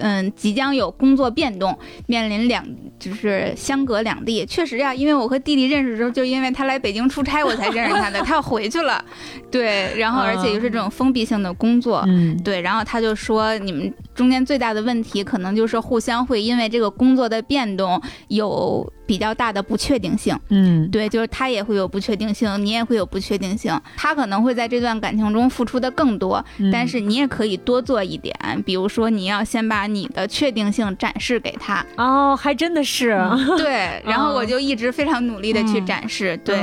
[0.00, 2.66] 嗯，即将有工作变动，面临两
[2.98, 4.44] 就是相隔两地。
[4.44, 9.02] 确实呀，因为我和弟弟认识的时候，就因为他来北京出差，我才认识他的， 他要回去了，
[9.50, 20.38] 对，然后而且又是这种封闭性的工作，嗯，对，然后他就说，你们中间最大的问题可能就是互相会因为这个工作的变动有比较大的不确定性。
[20.48, 23.78] 嗯，对，就是他也会有不确定性，你也会有不确定性。
[23.96, 31.84] 他可能会在这段感情中付出的更多，嗯但是你也可以多做一点，比如说你要先把你的确定性展示给他。
[31.96, 33.18] 哦，还真的是，
[33.56, 36.36] 对，然后我哦就一直非常努力的去嗯展示。
[36.44, 36.62] 对，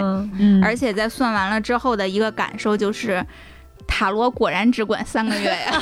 [0.63, 3.25] 而且在算完了之后的一个感受就是。
[3.89, 5.81] 塔罗果然只管三个月呀！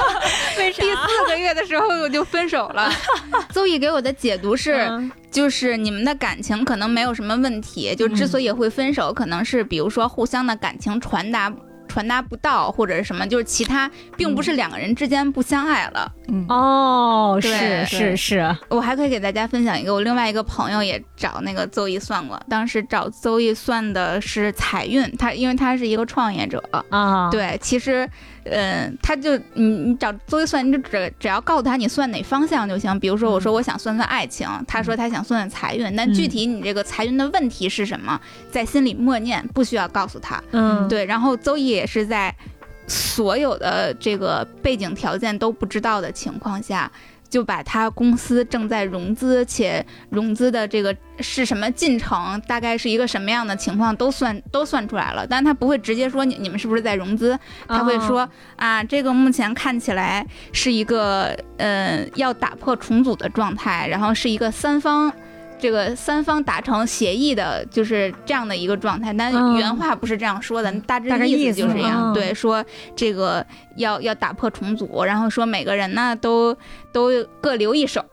[0.56, 2.90] 为啥第四个月的时候我就分手了。
[3.52, 11.52] 邹毅给我的解读是，嗯就是你们的感情可能没有什么问题，就之所以会分手，可能是比如说互相的感情传达。
[11.88, 16.12] 传达不到或者是什么，就是其他，并不是两个人之间不相爱了。
[16.28, 28.08] 嗯，哦，是是是，我还可以给大家分享一个，我另外一个朋友也找那个邹毅算过，当时找邹毅算的是财运，他因为他是一个创业者，啊，，对，其实，
[28.50, 32.98] 呃，他就你你找周易算，你就只只要告诉他你算哪方向就行。
[32.98, 40.42] 比如说，我说我想算算爱情，他说他想算算财运，但具体你这个财运的问题是什么，在心里默念，不需要告诉他。
[40.52, 42.34] 嗯，对，然后邹毅也是在
[42.86, 46.90] 所有的这个背景条件都不知道的情况下。
[47.28, 55.26] 就把他公司正在融资，且融资的这个是什么进程，大概是一个什么样的情况，都算都算出来了。
[55.26, 65.12] 但他不会直接说你你们是不是在融资，他会说、啊，这个目前看起来是一个呃要打破重组的状态，然后是一个三方。
[65.58, 72.12] 这个三方达成协议的，就是这样的一个状态，但嗯原话不是这样说的，大致意思思就是这样。
[72.12, 73.44] 嗯对，说这个
[73.76, 76.56] 要要打破重组，然后说每个人呢都
[76.92, 78.04] 都各留一手，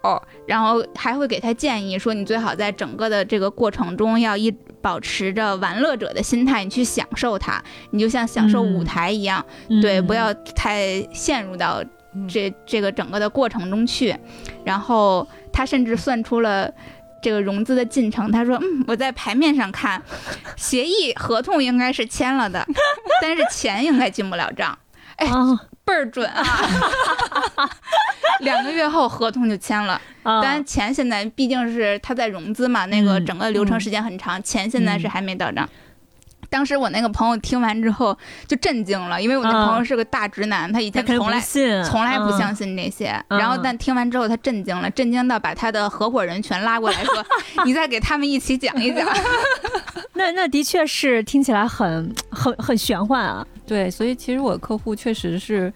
[0.48, 11.84] 然后还会给他建议说，你最好在整个的这个过程中要一保持着玩乐者的心态，你去享受它，你就像享受舞嗯台一样，嗯对，不要太陷入到
[12.28, 14.16] 这这个整个的过程中去。
[14.64, 16.74] 然后他甚至算出了。
[17.26, 20.00] 这个融资的进程，他说：“嗯，我在牌面上看，
[20.56, 22.64] 协议合同应该是签了的，
[23.20, 24.78] 但是钱应该进不了账，
[25.18, 25.28] 哎
[25.84, 26.44] 倍儿准啊！
[28.42, 35.68] 两个月后合同就签了，啊，但钱现在毕竟是他在融资嘛，那个嗯整个流程时间很长，钱现在是嗯还没到账。
[36.56, 43.22] 当时我那个朋友听完之后就震惊了，因为我那啊朋友是个大直男，他以前从来信，从来不嗯相信这些。
[43.28, 47.26] 嗯然后但听完之后他震惊了，震惊到把他的合伙人全拉过来说：
[47.66, 49.06] “你再给他们一起讲一讲。
[50.18, 53.46] 那那的确是听起来很很很玄幻啊。
[53.68, 55.74] 对，所以其实我客户确实是，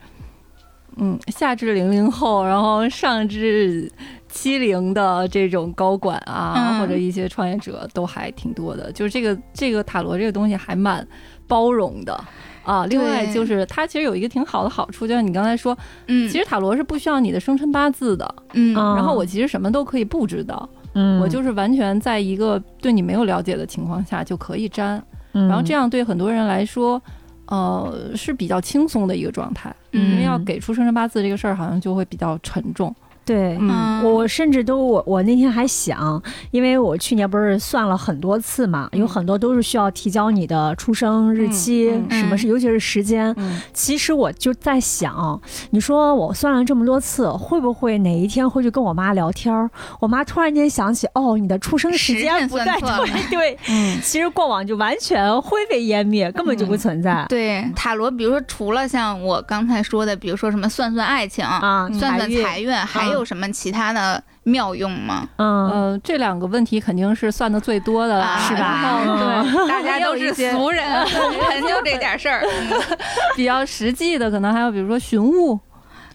[0.95, 3.91] 嗯，下至零零后，然后上至
[4.29, 8.91] 七零的这种高管啊，嗯或者一些创业者都还挺多的。
[8.91, 11.05] 就是这个这个塔罗这个东西还蛮
[11.47, 12.23] 包容的。
[12.63, 27.01] 啊，另外就是它其实有一个挺好的好处，就像你刚才说，”嗯，其实塔罗是不需要你的生辰八字的，嗯嗯然后我其实什么都可以不知道，嗯我就是完全在一个对你没有了解的情况下就可以占，嗯，然后这样对很多人来说，
[27.47, 32.93] 呃是比较轻松的一个状态，嗯因为要给出生辰八字这个事儿，好像就会比较沉重。
[33.29, 33.57] 对。
[33.59, 43.33] 嗯我甚至都我我那天还想，因为我去年不是算了很多次嘛，有很多都是需要提交你的出生日期，嗯什么是尤其是时间。
[43.37, 45.39] 嗯，其实我就在想，
[45.71, 49.69] 你说我算了这么多次，会不会哪一天会去跟我妈聊天儿？
[49.99, 53.57] 我妈突然间想起，哦，你的出生时间不在，了对
[54.01, 57.25] 其实过往就完全灰飞烟灭，根本就不存在。
[57.27, 65.27] 对塔罗，比如说除了像我刚才说的，比如说什么算算爱情、啊，算算财运，还有什么其他的妙用吗？
[65.37, 72.41] 嗯，呃，这两个问题肯定是算的最多的了，啊是吧对，大家都是俗人，俗人就这点事儿。
[72.43, 72.97] 嗯
[73.35, 75.59] 比较实际的，可能还有比如说寻物，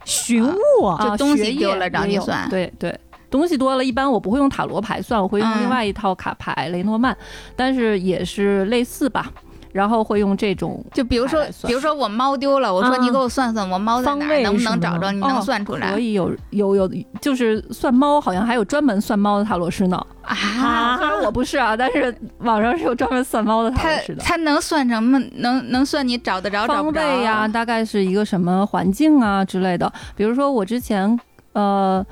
[0.05, 2.99] 寻物啊，啊东西学业丢了找你算对对。
[3.31, 7.17] 东西多了，一般我不会用塔罗牌算，我会用嗯另外一套卡牌雷诺曼，
[7.57, 9.33] 但是也是类似吧。
[9.75, 15.11] 然后会用这种就比如说比如说我猫丢了，我说嗯你给我算算我猫在方哪儿，能不能找着？
[15.11, 16.89] 你能算出可来以有有有，
[17.21, 20.01] 就是算猫，好像还有专门算猫的塔罗师呢。
[20.23, 20.97] 啊？
[20.97, 24.23] 虽然我不是啊，但是网上是有专门算猫的塔它罗师的。
[24.23, 25.19] 它能算什么？
[25.39, 29.93] 能能算你找得着找方不着位呀、大概是一个什么环境啊之类的。
[30.15, 31.19] 比如说我之前
[31.55, 32.07] 呃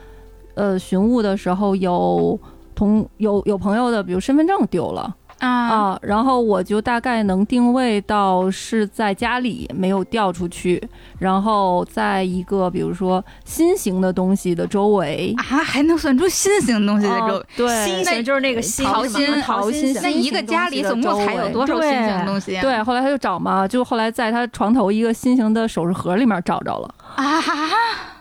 [0.57, 2.37] 呃寻物的时候有。
[2.75, 10.83] 同有有朋友的，比如身份证丢了啊啊，然后我就大概能定位到是在家里没有掉出去，
[11.19, 17.45] 然后在一个比如说心形的东西的周围，啊，还能算出新型东西的周哦。
[17.57, 22.63] 对心形就是那个心桃心桃心那一个家里总共才有多少新型东西啊？
[22.63, 26.95] 对，后来他就找嘛，就后来在他床头一个心形的首饰盒里面找着了。
[27.17, 27.43] 啊，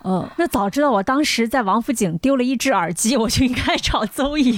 [0.03, 4.57] 嗯，那早知道我当时在王府井丢了一只耳机，我就应该找邹姨，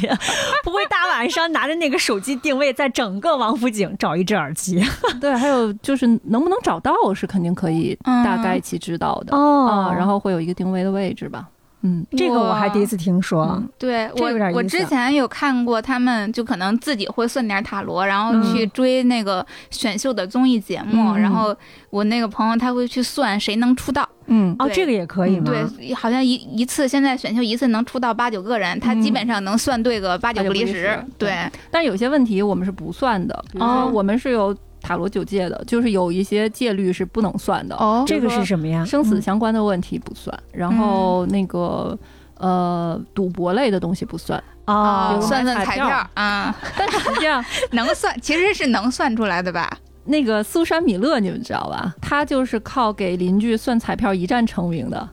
[0.64, 4.84] 不会大晚上拿着那个手机定位，在整个王府井找一只耳机。
[5.22, 11.48] 对，还有就是能不能找到是肯定可以嗯大概其知道的、哦啊，然后会有一个定位的位置吧。
[11.84, 13.44] 嗯，这个我还第一次听说。
[13.44, 21.20] 嗯对我，我之前有看过，他们就可能自己会算点塔罗，然后去追那个选秀的综艺节目，嗯。
[21.20, 21.56] 然后
[21.90, 25.46] 我那个朋友他会去算谁能出道，嗯，哦，对这个也可以吗？
[25.46, 31.36] 对，好像一一次现在选秀一次能出道八九个人，他基本上能算对个八九不离十十，对，
[31.70, 33.82] 但是有些问题我们是不算的，比如哦。
[33.84, 37.76] 说我们是有塔罗九戒的，就是有一些戒律是不能算的。
[37.78, 38.84] 哦这个是什么呀？
[38.86, 41.98] 生死相关的问题不算，然后那个
[42.38, 49.72] 呃赌博类的东西不算，哦比如算算彩票啊，但是实际上能算，其实是能算出来的吧？
[50.06, 51.96] 那个苏珊米勒你们知道吧？
[52.02, 55.10] 他就是靠给邻居算彩票一战成名的。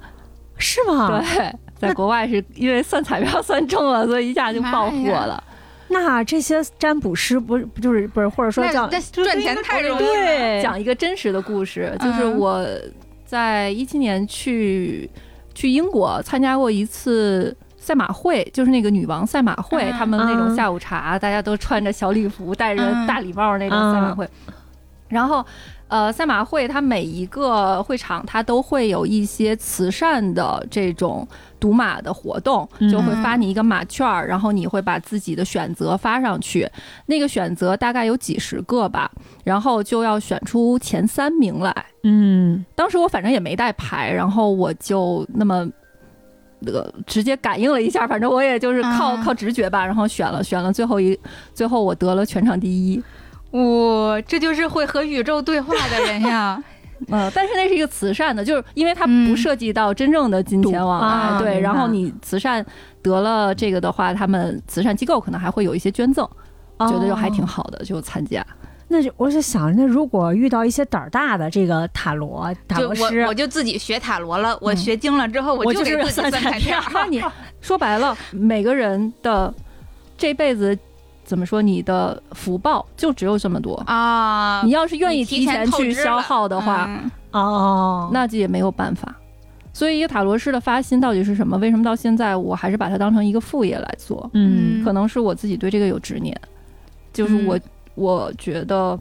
[0.63, 1.09] 是吗？
[1.09, 5.43] 对，在国外是因为算彩票算中了，所以一下就爆火了。
[5.91, 10.09] 那这些占卜师不是不就是不是或者说那叫赚钱太容易了。
[10.09, 12.67] 对讲一个真实的故事，就是嗯我
[13.27, 15.11] 在一七年去
[15.55, 17.57] 去英国参加过一次。
[17.83, 24.29] 赛马会就是那个女王赛马会，嗯他们那种嗯下午茶，大家都穿着小礼服，戴着嗯大礼帽那种赛马会。
[25.09, 25.45] 然后，
[25.91, 31.27] 呃，赛马会它每一个会场它都会有一些慈善的这种
[31.59, 36.67] 赌马的活动，嗯就会发你一个马券儿，然后你会把自己的选择发上去，
[37.07, 39.11] 那个选择大概有几十个吧，
[39.45, 41.75] 然后就要选出前三名来。
[42.05, 45.69] 嗯当时我反正也没带牌，然后我就那么。
[46.63, 51.19] 那个直接感应了一下，反正我也就是靠、嗯靠直觉吧，然后选了选了最后一，
[51.55, 53.03] 最后我得了全场第一。
[53.53, 56.63] 哇，这就是会和宇宙对话的人呀！
[57.09, 61.59] 呃，但是那是一个慈善的，就是因为它嗯不涉及到真正的金钱往来，啊对。
[61.59, 62.65] 然后你慈善
[63.03, 66.29] 得了这个的话，他们慈善机构可能还会有一些捐赠，
[66.79, 68.47] 觉得就还挺哦好的，就参加。
[68.93, 76.83] 那就我就想，那如果遇到一些胆儿大的这个塔罗塔就罗师我我，就自己学塔罗了，我嗯学精了之后，我就是自己算彩算彩票。
[76.93, 77.23] 那你
[77.61, 79.55] 说白了，每个人的
[80.19, 80.77] 这辈子
[81.31, 83.77] 怎么说，你的福报就只有这么多。
[83.87, 89.15] 啊，你要是愿意提提前去消耗的话，嗯哦，那就也没有办法。
[89.73, 91.57] 所以，一个塔罗师的发心到底是什么？
[91.59, 94.29] 为什么到现在我还是把它当成一个副业来做？
[94.35, 96.39] 嗯可能是我自己对这个有执念，
[97.13, 97.63] 就是我、嗯
[97.95, 98.99] 我觉得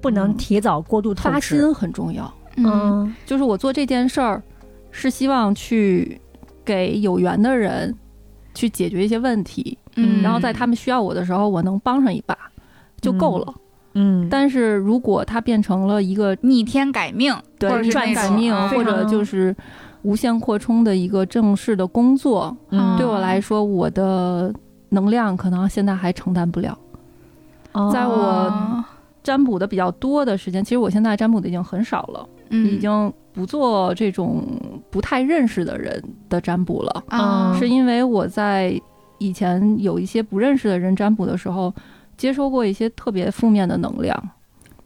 [0.00, 1.58] 不能提早过度透发支。
[1.60, 2.32] 心很重要。
[2.56, 4.42] 嗯嗯就是我做这件事儿，
[4.90, 6.20] 是希望去
[6.64, 7.94] 给有缘的人
[8.52, 12.36] 去解决一些问题，嗯，然后在他们需要我的时候，我能帮上一把
[13.00, 13.54] 就够了。
[13.94, 19.54] 嗯，但是如果它变成了一个逆天改命，对或者赚那种改命，嗯或者就是
[20.02, 22.96] 无限扩充的一个正式的工作，嗯。
[22.96, 24.52] 对我来说，我的
[24.88, 26.76] 能量可能现在还承担不了。
[27.72, 28.84] 哦在我哦
[29.22, 34.42] 占卜的比较多的时间，其实我现在占卜的已经很少了，嗯，已经不做这种
[34.90, 38.78] 不太认识的人的占卜了，啊，是因为我在
[39.22, 41.72] 以前有一些不认识的人占卜的时候，
[42.16, 44.30] 接收过一些特别负面的能量。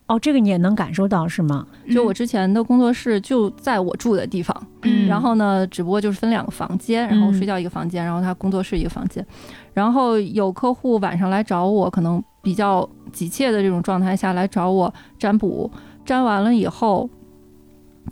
[0.06, 1.66] 哦，这个你也能感受到是吗？
[1.90, 9.26] 就我之前的工作室就在我住的地方，嗯，然后呢，只不过就是分两个房间，然后嗯睡觉一个房间，然后他工作室一个房间。
[9.74, 15.68] 然后有客户晚上来找我，可能比较急切的这种状态下来找我占卜，
[16.04, 17.10] 占完了以后，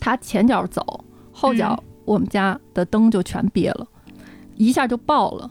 [0.01, 3.87] 他前脚走，后脚我们家的灯就全憋了，
[4.57, 5.49] 一下就爆了。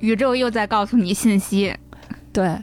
[0.00, 1.74] 宇宙又在告诉你信息，
[2.32, 2.56] 对，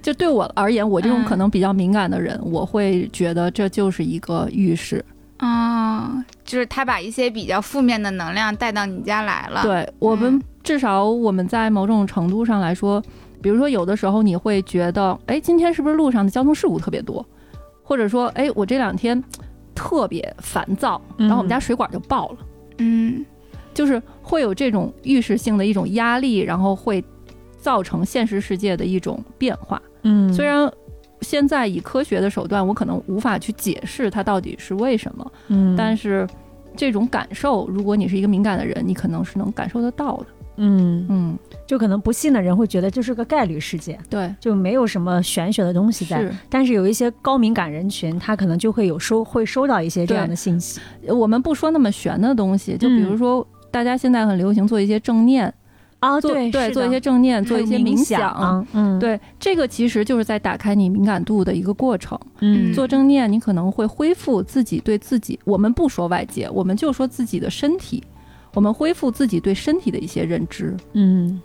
[0.00, 1.24] 就对我而言，我这种嗯。
[1.24, 5.04] 可能比较敏感的人，我会觉得这就是一个预示。
[5.38, 10.42] 啊，就是他把一些比较负面的能量带到你家来了，，对我们嗯。
[10.62, 13.00] 至少我们在某种程度上来说，
[13.40, 17.24] 比如说有的时候你会觉得，哎，今天是不是路上的交通事故特别多，
[17.84, 19.22] 或者说，哎，我这两天
[19.74, 22.38] 特别烦躁，然后我们家水管就爆了，
[22.78, 23.24] 嗯
[23.76, 27.04] 就是会有这种预示性的一种压力，然后会
[27.58, 29.80] 造成现实世界的一种变化。
[30.02, 30.72] 嗯，虽然
[31.20, 36.26] 现在以科学的手段，我可能无法去解释它到底是为什么，嗯，但是
[36.74, 40.26] 这种感受，如果你是一个敏感的人，你可能是能感受得到的。
[40.58, 46.22] 嗯，嗯，就可能不信的人会觉得这是个概率事件，对，就没有什么玄学的东西在。
[46.22, 50.80] 是但是有一些高敏感人群，他可能就会有收会收到一些这样的信息。
[51.08, 53.46] 我们不说那么玄的东西，就比如说。
[53.76, 55.52] 大家现在很流行做一些正念，
[56.00, 62.18] 啊，做对做一些正念，做一些冥想，啊嗯，，对，这个其实就是在打开你敏感度的一个过程。
[62.40, 68.02] 嗯，做正念，你可能会恢复自己对自己，我们不说外界，我们就说自己的身体，
[68.54, 71.38] 我们恢复自己对身体的一些认知，嗯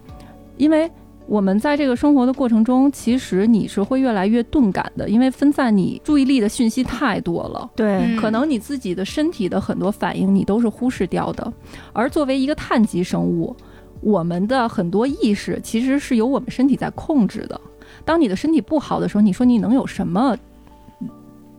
[0.56, 0.90] 因为
[1.28, 7.70] 我们在这个生活的过程中，其实你是会越来越钝感的，因为分散你注意力的讯息太多了。
[7.76, 11.54] 对，嗯可能你自己的身体的很多反应你都是忽视掉的，
[11.94, 13.56] 而作为一个碳基生物，
[14.02, 17.60] 我们的很多意识其实是由我们身体在控制的。
[18.04, 20.38] 当你的身体不好的时候，你说你能有什么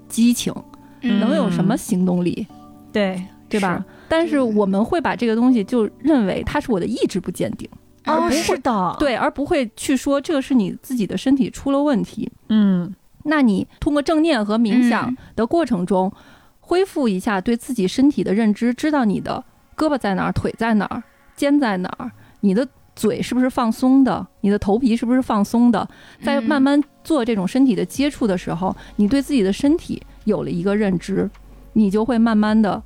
[0.09, 0.53] 激情，
[1.01, 2.47] 嗯能有什么行动力，
[2.93, 3.85] 对对吧？？
[4.09, 12.31] 但是我们会把这个东西就认为它是我的意志不坚定，而哦，是的，，对，而不会去说这个是你自己的身体出了问题。
[12.49, 12.95] 嗯。
[13.25, 15.17] 那你通过正念和冥想嗯。
[15.37, 16.13] 的过程中，
[16.59, 19.45] 恢复一下对自己身体的认知，知道你的
[19.77, 21.03] 胳膊在哪儿，腿在哪儿，
[21.37, 25.89] 肩在哪儿，你的嘴是不是放松的，你的头皮是不是放松的，
[26.25, 26.45] 在嗯。
[26.45, 31.31] 慢慢做这种身体的接触的时候，你对自己的身体有了一个认知，
[31.75, 32.83] 你就会慢慢的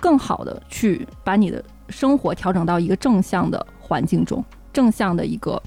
[0.00, 5.60] 更好的去把你的生活调整到一个正向的环境中，正向的一个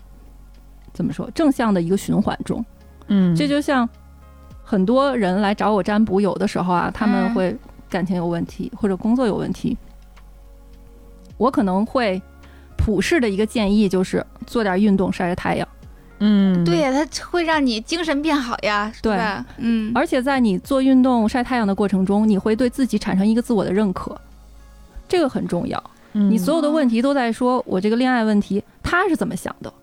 [0.93, 2.63] 怎么说，正向的一个循环中。
[3.07, 3.87] 嗯，这就像
[4.63, 7.55] 很多人来找我占卜，有的时候啊，他们嗯会
[7.89, 9.77] 感情有问题或者工作有问题，
[11.37, 12.21] 我可能会
[12.77, 15.67] 普世的一个建议就是做点运动，晒晒太阳。
[16.19, 19.45] 嗯，对呀，它会让你精神变好呀，对吧？
[19.57, 24.15] 嗯，而且在你做运动、晒太阳的过程中，你会对自己产生一个自我的认可，
[25.05, 25.83] 这个很重要。
[26.13, 29.73] 嗯你所有的问题都在说我这个恋爱问题，他是怎么想的，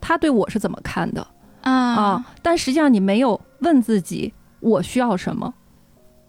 [0.00, 1.26] 他对我是怎么看的
[1.62, 2.26] 啊啊？
[2.42, 5.52] 但实际上你没有问自己我需要什么，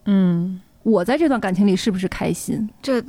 [0.06, 2.70] 嗯我在这段感情里是不是开心？
[2.82, 3.04] 这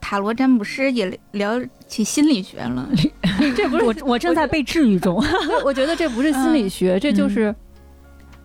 [0.00, 2.88] 塔罗占卜师也聊起心理学了，
[3.56, 5.16] 这不是我我正在被治愈中。
[5.48, 7.54] 我，我觉得这不是心理学，这就是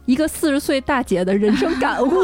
[0.05, 2.11] 一个四十岁大姐的人生感悟。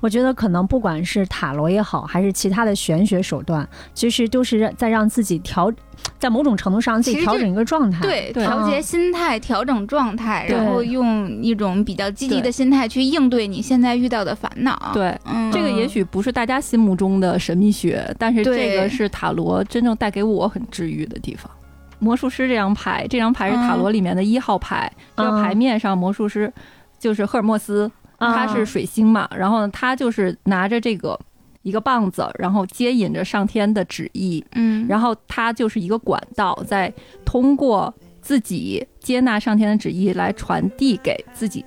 [0.00, 5.72] 我觉得可能不管是塔罗也好，还是其他的玄学手段，其实都是让在让自己调，
[6.18, 8.00] 在某种程度上让自己调整一个状态。
[8.02, 21.50] 对，对调节嗯心态，调整状态，然后用一种比较积极的心态去应对你现在遇到的烦恼。，对，嗯，这个也许不是大家心目中的神秘学，但是这个是塔罗真正带给我很治愈的地方。
[21.98, 26.52] 魔术师这张牌，这张牌是塔罗里面的一号牌，这个嗯牌面上魔术师
[26.98, 31.18] 就是赫尔墨斯，啊他是水星嘛，然后呢，他就是拿着这个
[31.62, 36.92] 一个棒子，然后接引着上天的旨意，嗯，然后他就是一个管道，在
[37.24, 41.64] 通过自己接纳上天的旨意来传递给自己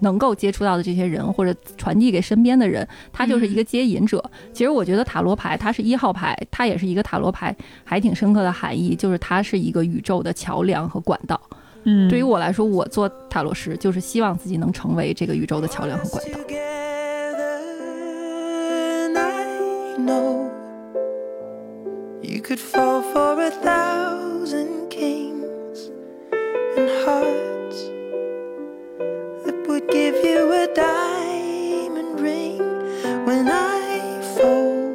[0.00, 4.22] 能够接触到的这些人，或者传递给身边的人，他就是一个接引者。
[4.52, 7.54] 其实我觉得塔罗牌它是一号牌，它也是一个塔罗牌，
[7.84, 11.40] 还挺深刻的含义，就是它是一个宇宙的桥梁和管道。
[11.84, 16.38] 嗯，对于我来说，我做塔罗师就是希望自己能成为这个宇宙的桥梁和管道。
[16.38, 17.58] together,
[19.06, 20.50] and I know
[22.20, 25.90] you could fall for a thousand kings
[27.04, 27.90] hearts
[29.68, 32.58] would give you a diamond ring
[33.24, 34.92] when I fall.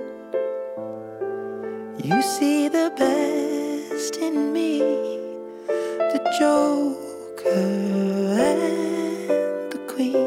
[2.04, 5.17] You see the best in me,
[6.18, 7.52] the Joker
[8.40, 10.18] and the Queen.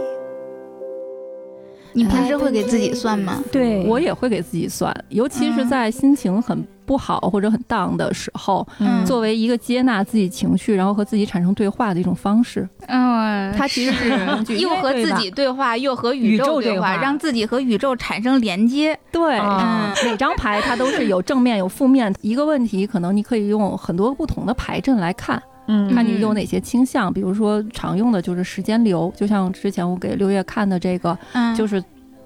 [1.93, 3.43] 你平时会给自己算吗？
[3.51, 12.69] 对我也会给自己算，尤其是在心情很不好或者很 down 的时候，嗯作为一个接纳自己情绪，然后和自己产生对话的一种方式。
[12.87, 18.97] 嗯，它其实是一种工具 又和自己对话，又和宇宇宙宙对话话，让自己和宇宙产生连接。
[19.11, 27.13] 对，嗯每张牌它都是有正面有负面，一个问题可能你可以用很多不同的牌阵来看，嗯看你有哪些倾向。
[27.13, 31.83] 比如说常用的就是时间流，就像之前我给六月看的这个，嗯，就是。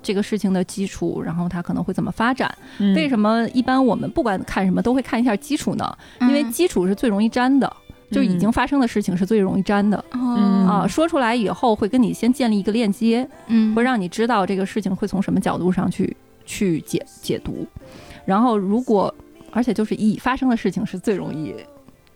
[0.07, 2.55] 这个事情的基础，然后它可能会怎么发展？
[2.79, 5.97] 嗯为什么一般我们不管看什么都会看一下基础呢？
[6.21, 7.75] 因为嗯基础是最容易粘的，
[8.11, 10.87] 就已经发生的事情是最容易粘的、哦啊。
[10.87, 16.15] 说出来以后会跟你先建立一个链接，嗯会让你知道这个事情会从什么角度上去
[16.45, 17.67] 去解解读。
[18.27, 19.15] 然后如果
[19.53, 21.55] 而且就是已发生的事情是最容易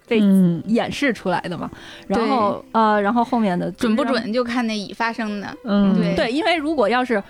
[0.08, 1.70] 被嗯演示出来的嘛。
[2.06, 4.04] 然后呃，然后后面的准不？
[4.04, 5.48] 准就看那已发生的。
[5.64, 7.22] 嗯对对，因为如果要是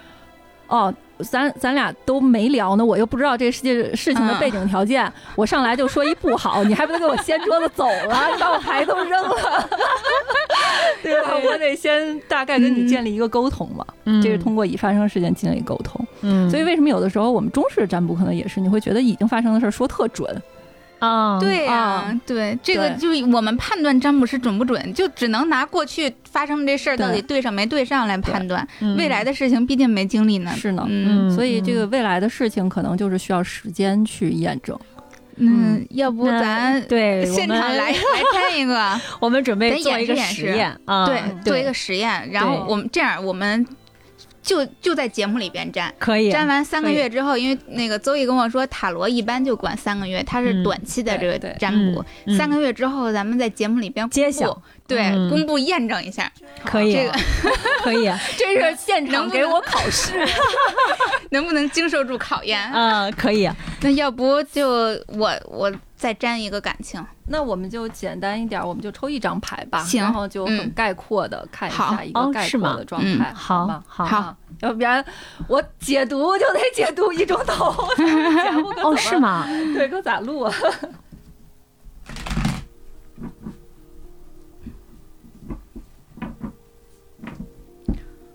[0.69, 0.95] 哦。
[1.33, 9.69] 咱咱俩都没聊呢，我又不知道这世界事情的背景条件，我上来就说一不好，你还不能给我掀桌子走了，你把我牌都扔了，
[11.03, 11.33] 对吧？
[11.45, 16.07] 我得先大概跟你建立一个沟通嘛，嗯这是通过已发生事件建立沟通。
[16.21, 20.41] 嗯所以为什么有的时候我们中式占卜可能也是，你会觉得已经发生的事儿说特准，
[20.99, 28.67] 啊对呀、啊对，这个就是我们判断占卜师准不准，就只能拿过去发生这事儿到底对上没对上来判断。
[28.81, 30.53] 嗯未来的事情毕竟没经历呢。
[30.57, 34.79] 是呢嗯嗯所以这个未来的事情可能就是需要时间去验证。
[35.41, 37.95] 嗯，要不咱对现场来来
[38.33, 43.65] 看一个， 我们准备咱做一个实验啊，对，做一个实验，然后我们这样，我们
[44.49, 45.95] 就就在节目里边占。
[45.99, 52.03] 可以占完三个月之后，因为那个邹毅跟我说，塔罗一般就管三个月，它是嗯短期的这个占卜。
[52.25, 56.33] 嗯三个月之后，咱们在节目里边公布揭晓，对，嗯公布验证一下，
[56.65, 57.13] 可以这个
[57.83, 58.07] 可以
[58.39, 60.15] 这是现场给我考试，
[61.31, 62.59] 能不能经受住考验？
[62.73, 63.51] 啊，可以
[63.83, 64.69] 那要不就
[65.09, 73.83] 我我再沾一个感情，那我们就简单一点，我们就抽一张牌吧，行然后就很嗯概括的看一下一个概括的状嗯态，好吗？
[73.87, 75.05] 好好要不然
[75.49, 79.19] 我解读就得解读一钟头，节目 哦，是？
[79.19, 79.45] 吗？
[79.75, 80.53] 对，可咋录啊？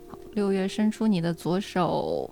[0.10, 2.30] 好， 六月伸出你的左手，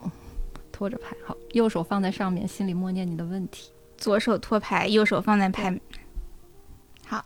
[0.73, 3.71] 托着牌，好，右手放在上面，心里默念你的问题。
[4.01, 5.79] 左手托牌，右手放在牌。
[7.05, 7.23] 好，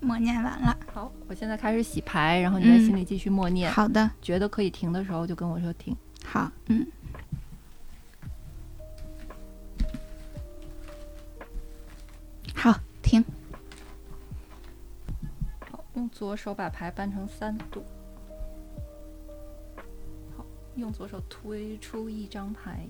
[0.00, 0.74] 默念完了。
[0.94, 5.94] 好，我现在开始洗牌，然后你在嗯心里继续默念，好的，觉得可以停的时候就跟我说停。
[6.24, 6.86] 好，嗯。
[12.54, 13.22] 好，停。
[15.70, 17.84] 好，用左手把牌扳成三度。
[20.34, 20.46] 好，
[20.76, 22.88] 用左手推出一张牌。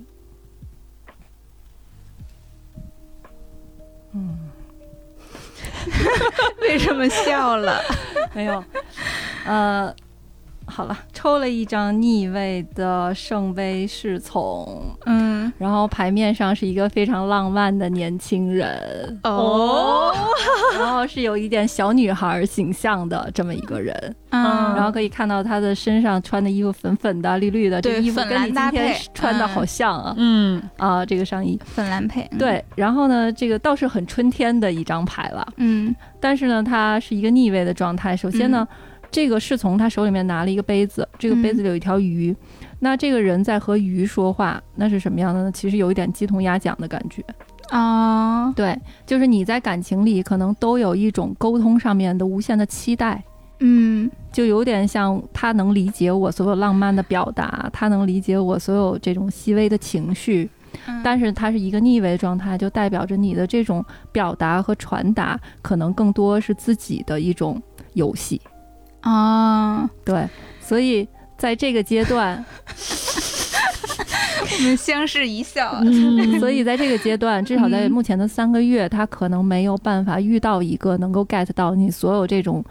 [6.93, 7.81] 这么笑了？
[8.37, 8.63] 没有，
[9.47, 9.91] 呃，
[10.67, 14.95] 好了，抽了一张逆位的圣杯是从，
[15.59, 20.13] 然后牌面上是一个非常浪漫的年轻人，哦，
[20.79, 23.95] 然后是有一点小女孩形象的这么一个人，
[24.31, 24.43] 嗯，
[24.75, 31.59] 然后可以看到她的身上穿的衣服粉粉的、绿绿的，这对个衣服粉跟你今天蓝搭配穿的嗯好像啊、嗯啊，这个上衣。
[31.65, 38.17] 粉蓝配，嗯，对，然后呢，这个倒是很春天的一张牌了，嗯但是呢，它是一个逆位的状态。
[38.17, 38.67] 首先呢，
[39.11, 42.35] 这个侍从他手里面拿了一个杯子，这个杯子里有一条鱼。
[42.85, 45.53] 那这个人在和鱼说话，那是什么样的呢？
[45.53, 47.25] 其实有一点鸡同鸭讲的感觉。
[47.71, 48.77] 啊，对，
[49.07, 53.23] 就是你在感情里可能都有一种沟通上面的无限的期待。
[53.61, 60.51] 嗯就有点像他能理解我所有浪漫的表达，他能理解我所有这种细微的情绪，
[60.89, 67.63] 嗯但是它是一个逆位状态，就代表着你的这种表达和传达可能更多是自己的一种
[67.93, 68.41] 游戏。
[69.03, 70.29] 啊，对，
[70.61, 71.07] 所以
[71.43, 72.45] 在这个阶段，
[74.47, 82.65] 我们相视一笑，嗯 所以在这个阶段，至少在嗯目前的三个月，他可能没有办法遇到一个能够 get 到你所有这种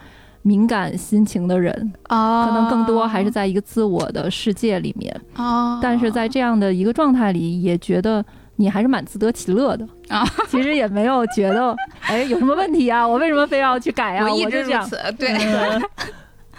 [0.44, 5.14] 敏感心情的人，哦，可能更多还是在一个自我的世界里面。
[5.36, 8.24] 哦，但是在这样的一个状态里，也觉得
[8.56, 10.26] 你还是蛮自得其乐的啊。
[10.50, 13.06] 其实也没有觉得，哎，有什么问题啊？
[13.06, 14.24] 我为什么非要去改啊？
[14.32, 14.46] 我一。
[14.46, 15.28] 直如此，对，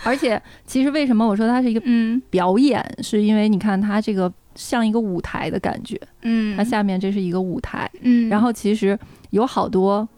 [0.05, 2.20] 而且其实为什么我说它是一个嗯。
[2.30, 8.98] 表演，是因为你看它这个像一个舞台的感觉，嗯，它下面这是一个舞台，嗯，然后其实
[9.30, 10.09] 有好多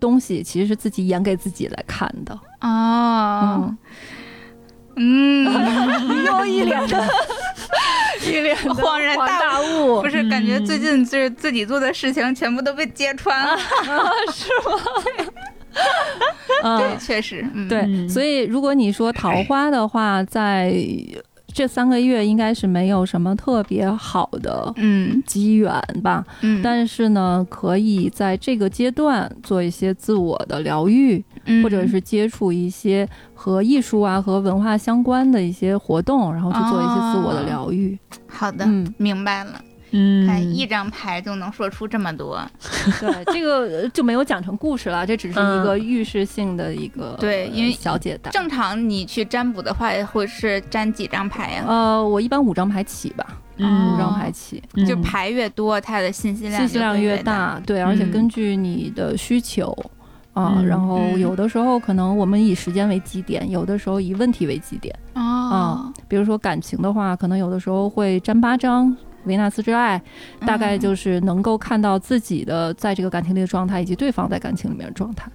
[0.00, 2.38] 东西其实是自己演给自己来看的。
[2.60, 3.74] 哦，
[4.96, 7.08] 嗯，嗯， 又一脸的
[8.26, 13.56] 一脸的恍然大大悟不，是，感觉最近就是自己做的事情全部都被揭穿了。
[13.88, 15.32] 嗯
[16.62, 18.08] 对，确实，嗯，对，嗯。
[18.08, 20.74] 所以如果你说桃花的话，在
[21.52, 25.22] 这三个月应该是没有什么特别好的嗯。
[25.26, 31.62] 机缘吧，嗯，但是呢，可以在这个阶段做一些自我的疗愈，嗯。
[31.62, 37.98] 或者是接触一些和艺术啊和文化相关的一些活动，然后去做一些自我的疗愈。
[38.26, 39.60] 好的，嗯，明白了。
[39.90, 42.40] 嗯看一张牌就能说出这么多，
[43.00, 48.30] 对，这个呃就没有讲成故事了，这只是一个预示性的一个对因为小解答。
[48.30, 51.64] 正常你去占卜的话，会是占几张牌呀？
[51.66, 53.26] 呃，我一般五张牌起吧，
[53.56, 54.62] 嗯五张牌起。
[54.74, 57.22] 嗯就牌越多，它的信息量信息量越越。
[57.22, 59.74] 大，对，而且嗯根据你的需求。
[60.34, 64.94] 啊，嗯然后嗯有的时候可能我们以时间为基点，有的时候以问题为基点。
[65.14, 70.00] 啊，比如说感情的话，可能有的时候会占八张维纳斯之爱，
[70.46, 75.30] 大概嗯就是能够看到自己的在这个感情里的状态，以及对方在感情里面的状态。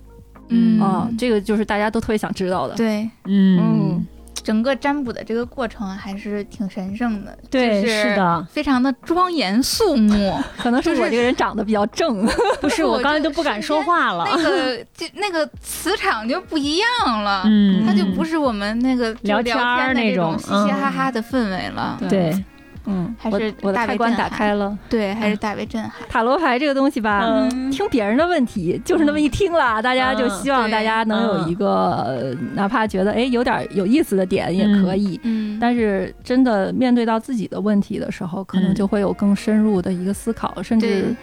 [0.50, 2.76] 嗯啊，这个就是大家都特别想知道的。
[2.76, 4.06] 对，嗯，
[4.44, 10.38] 整个占卜的这个过程还是挺神圣的，对，就是的，非常的庄严肃穆。
[10.60, 12.28] 可能是我这个人长得比较正，
[12.60, 14.26] 不是 我刚才都不敢说话了。
[14.28, 19.56] 那个就那个磁场就不一样了，嗯，它就不是我们那个聊天
[19.94, 21.96] 那种种嘻嘻哈哈的氛围了。
[22.02, 22.44] 对对，
[22.86, 24.78] 嗯，还是我我的大开关打开了。
[24.90, 25.92] 对，还是大为震撼。
[26.10, 35.20] 塔罗牌这个东西吧，嗯听别人的问题就是那么一听啦，大家就希望大家能有一个，呃哪怕觉得哎有点有意思的点也可以。
[35.24, 41.16] 嗯，但是真的面对到自己的问题的时候，可能嗯就会有更深入的一个思考，甚至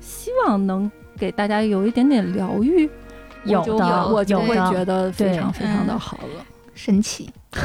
[0.00, 2.88] 希望能给大家有一点点疗愈。
[3.44, 6.44] 有的我就会觉得非常非常的嗯好了。
[6.74, 7.62] 神奇，对，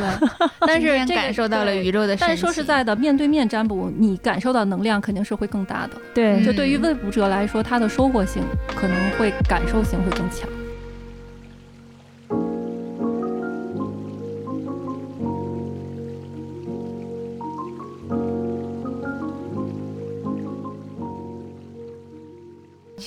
[0.62, 2.16] 但是这个感受到了宇宙的。
[2.16, 5.94] 但说实在的，面对面占卜，你感受到能量肯定是会更大的。
[6.14, 8.42] 对嗯就对于问卜者来说，他的收获性
[8.76, 10.50] 可能会感受性会更强。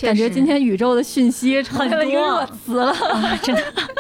[0.03, 2.93] 感觉今天宇宙的讯息成为了一个很多热词了。
[2.93, 3.63] 啊，真的。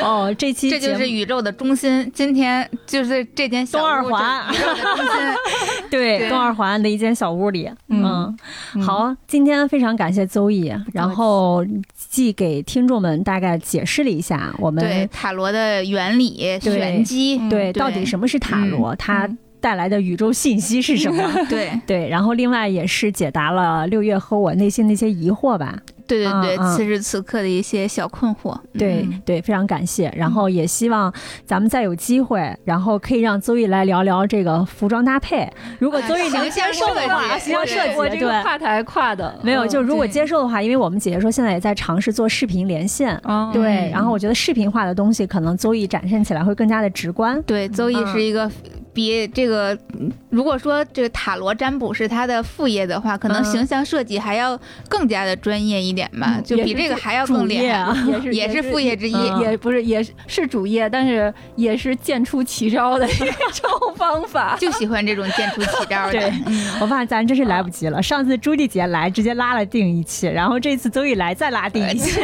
[0.00, 2.10] 哦， 这期这就是宇宙的中心。
[2.14, 5.12] 今天就是这间小东二环就是宇宙的中心。
[5.90, 7.70] 对对东二环的一间小屋里。
[7.88, 8.36] 嗯
[8.74, 11.64] 嗯，好，今天非常感谢邹毅，然后
[11.94, 19.28] 既给听众们大概解释了一下我们对塔罗的原理、玄机，对到底什么是塔罗，它
[19.60, 21.22] 带来的宇宙信息是什么。
[21.48, 25.78] 对对，然后另外也是解答了六月和我内心的一些疑惑吧。
[26.06, 28.56] 对对对，此时此刻的一些小困惑。
[28.78, 30.12] 对、嗯对，非常感谢。
[30.16, 31.12] 然后也希望
[31.44, 35.48] 咱们再有机会，然后可以让邹毅来聊聊这个服装搭配。
[35.78, 38.42] 如果啊邹毅能接受的话，设计形象设计，我这个。
[38.42, 47.40] 跨台跨的没有，嗯就如果接受的话，因为我们姐姐说现在也在尝试做视频连线，哦对，嗯然后我觉得视频化的东西可能邹毅展现起来会更加的直观。
[47.42, 48.50] 对，邹毅嗯是一个
[48.94, 57.64] 比这个，嗯如果说这个塔罗占卜是他的副业的话，可能嗯形象设计还要更加的专业一点吧，就比这个还要主更厉害。
[57.64, 64.56] 业啊，也是也是副业之一也也不是也是是主业，但是也是见出奇招的一种 方法。
[64.58, 66.32] 就喜欢这种见出奇招的。
[66.80, 68.02] 我发现咱真是来不及了。
[68.02, 72.20] 上次朱莉姐来，直接拉了定一期，然后这次周雨来再拉定一期，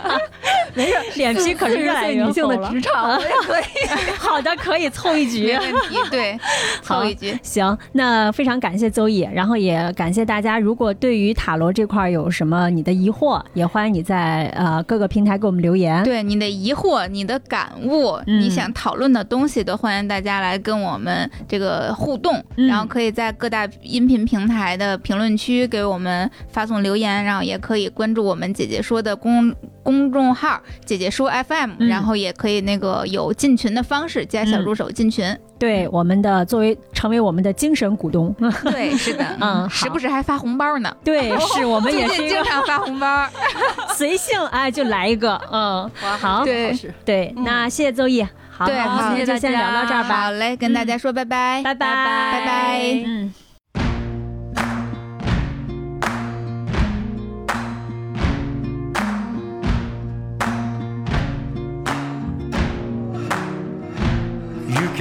[0.74, 3.64] 没事，脸皮可是越来越女性的职场可以。
[4.18, 5.58] 好的，可以凑一局没。
[5.58, 6.38] 问题，对，
[6.84, 7.38] 好凑一句。
[7.42, 10.58] 行，那非常感谢邹毅，然后也感谢大家。
[10.58, 16.02] 如果对于塔罗这块有什么你的疑惑，也欢迎你在呃各个平台给我们留言。
[16.04, 22.42] 对你的疑惑、你的感悟、嗯你想讨论的东西，都欢迎大家来跟我们这个互动。
[22.56, 35.36] 嗯然后可以在各大音频平台的评论区给我们发送留言，然后也可以关注我们姐姐说的公公众号“姐姐说 FM”，、嗯然后也可以那个有进群的方式，加小助手进群。
[35.62, 38.34] 对我们的作为成为我们的精神股东，
[38.66, 40.92] 对，是的，嗯时不时还发红包呢。
[41.04, 43.28] 对，是我们也 是经常发红包。
[43.94, 45.88] 随性，哎，就来一个，嗯，
[46.20, 51.94] 好，对对，那谢谢邹毅，好，对好今天就先聊到这儿吧，好嘞，跟大家说拜拜，拜拜，
[52.32, 53.02] 拜拜。
[53.06, 53.32] 嗯。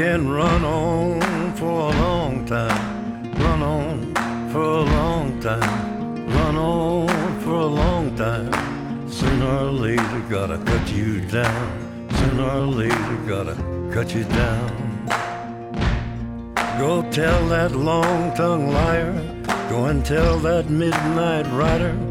[0.03, 4.15] Can run on for a long time, run on
[4.51, 8.51] for a long time, run on for a long time.
[9.07, 11.67] Sooner or later, gotta cut you down.
[12.17, 13.55] Sooner or later, gotta
[13.93, 14.71] cut you down.
[16.79, 19.13] Go tell that long tongued liar.
[19.69, 22.10] Go and tell that midnight rider.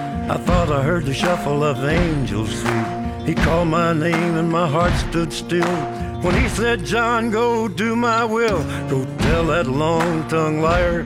[0.29, 3.25] I thought I heard the shuffle of angels sweet.
[3.25, 5.75] He called my name and my heart stood still.
[6.21, 8.63] When he said, John, go do my will.
[8.89, 11.03] Go tell that long tongued liar.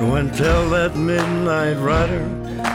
[0.00, 2.26] Go and tell that midnight rider.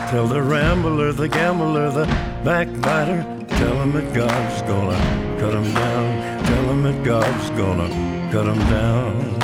[0.10, 2.06] Tell the rambler, the gambler, the
[2.44, 3.24] backbiter.
[3.50, 4.98] Tell him that God's gonna
[5.40, 6.46] cut him down.
[6.46, 7.90] Tell him that God's gonna
[8.32, 9.36] cut him down.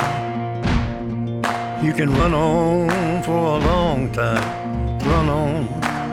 [1.84, 4.98] You can run on for a long time.
[5.00, 5.91] Run on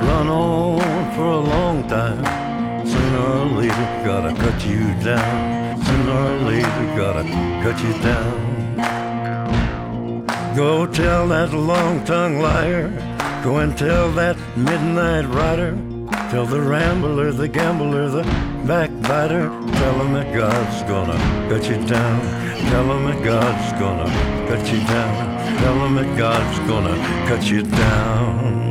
[0.00, 2.24] run on for a long time.
[2.86, 5.82] Sooner or later, gotta cut you down.
[5.84, 7.24] Sooner or later, gotta
[7.62, 8.50] cut you down.
[10.56, 12.88] Go tell that long tongued liar.
[13.44, 15.78] Go and tell that midnight rider.
[16.30, 18.22] Tell the rambler, the gambler, the
[18.66, 19.48] backbiter.
[19.48, 22.20] Tell him that God's gonna cut you down.
[22.70, 24.08] Tell him that God's gonna
[24.48, 25.58] cut you down.
[25.58, 26.96] Tell him that God's gonna
[27.28, 28.69] cut you down.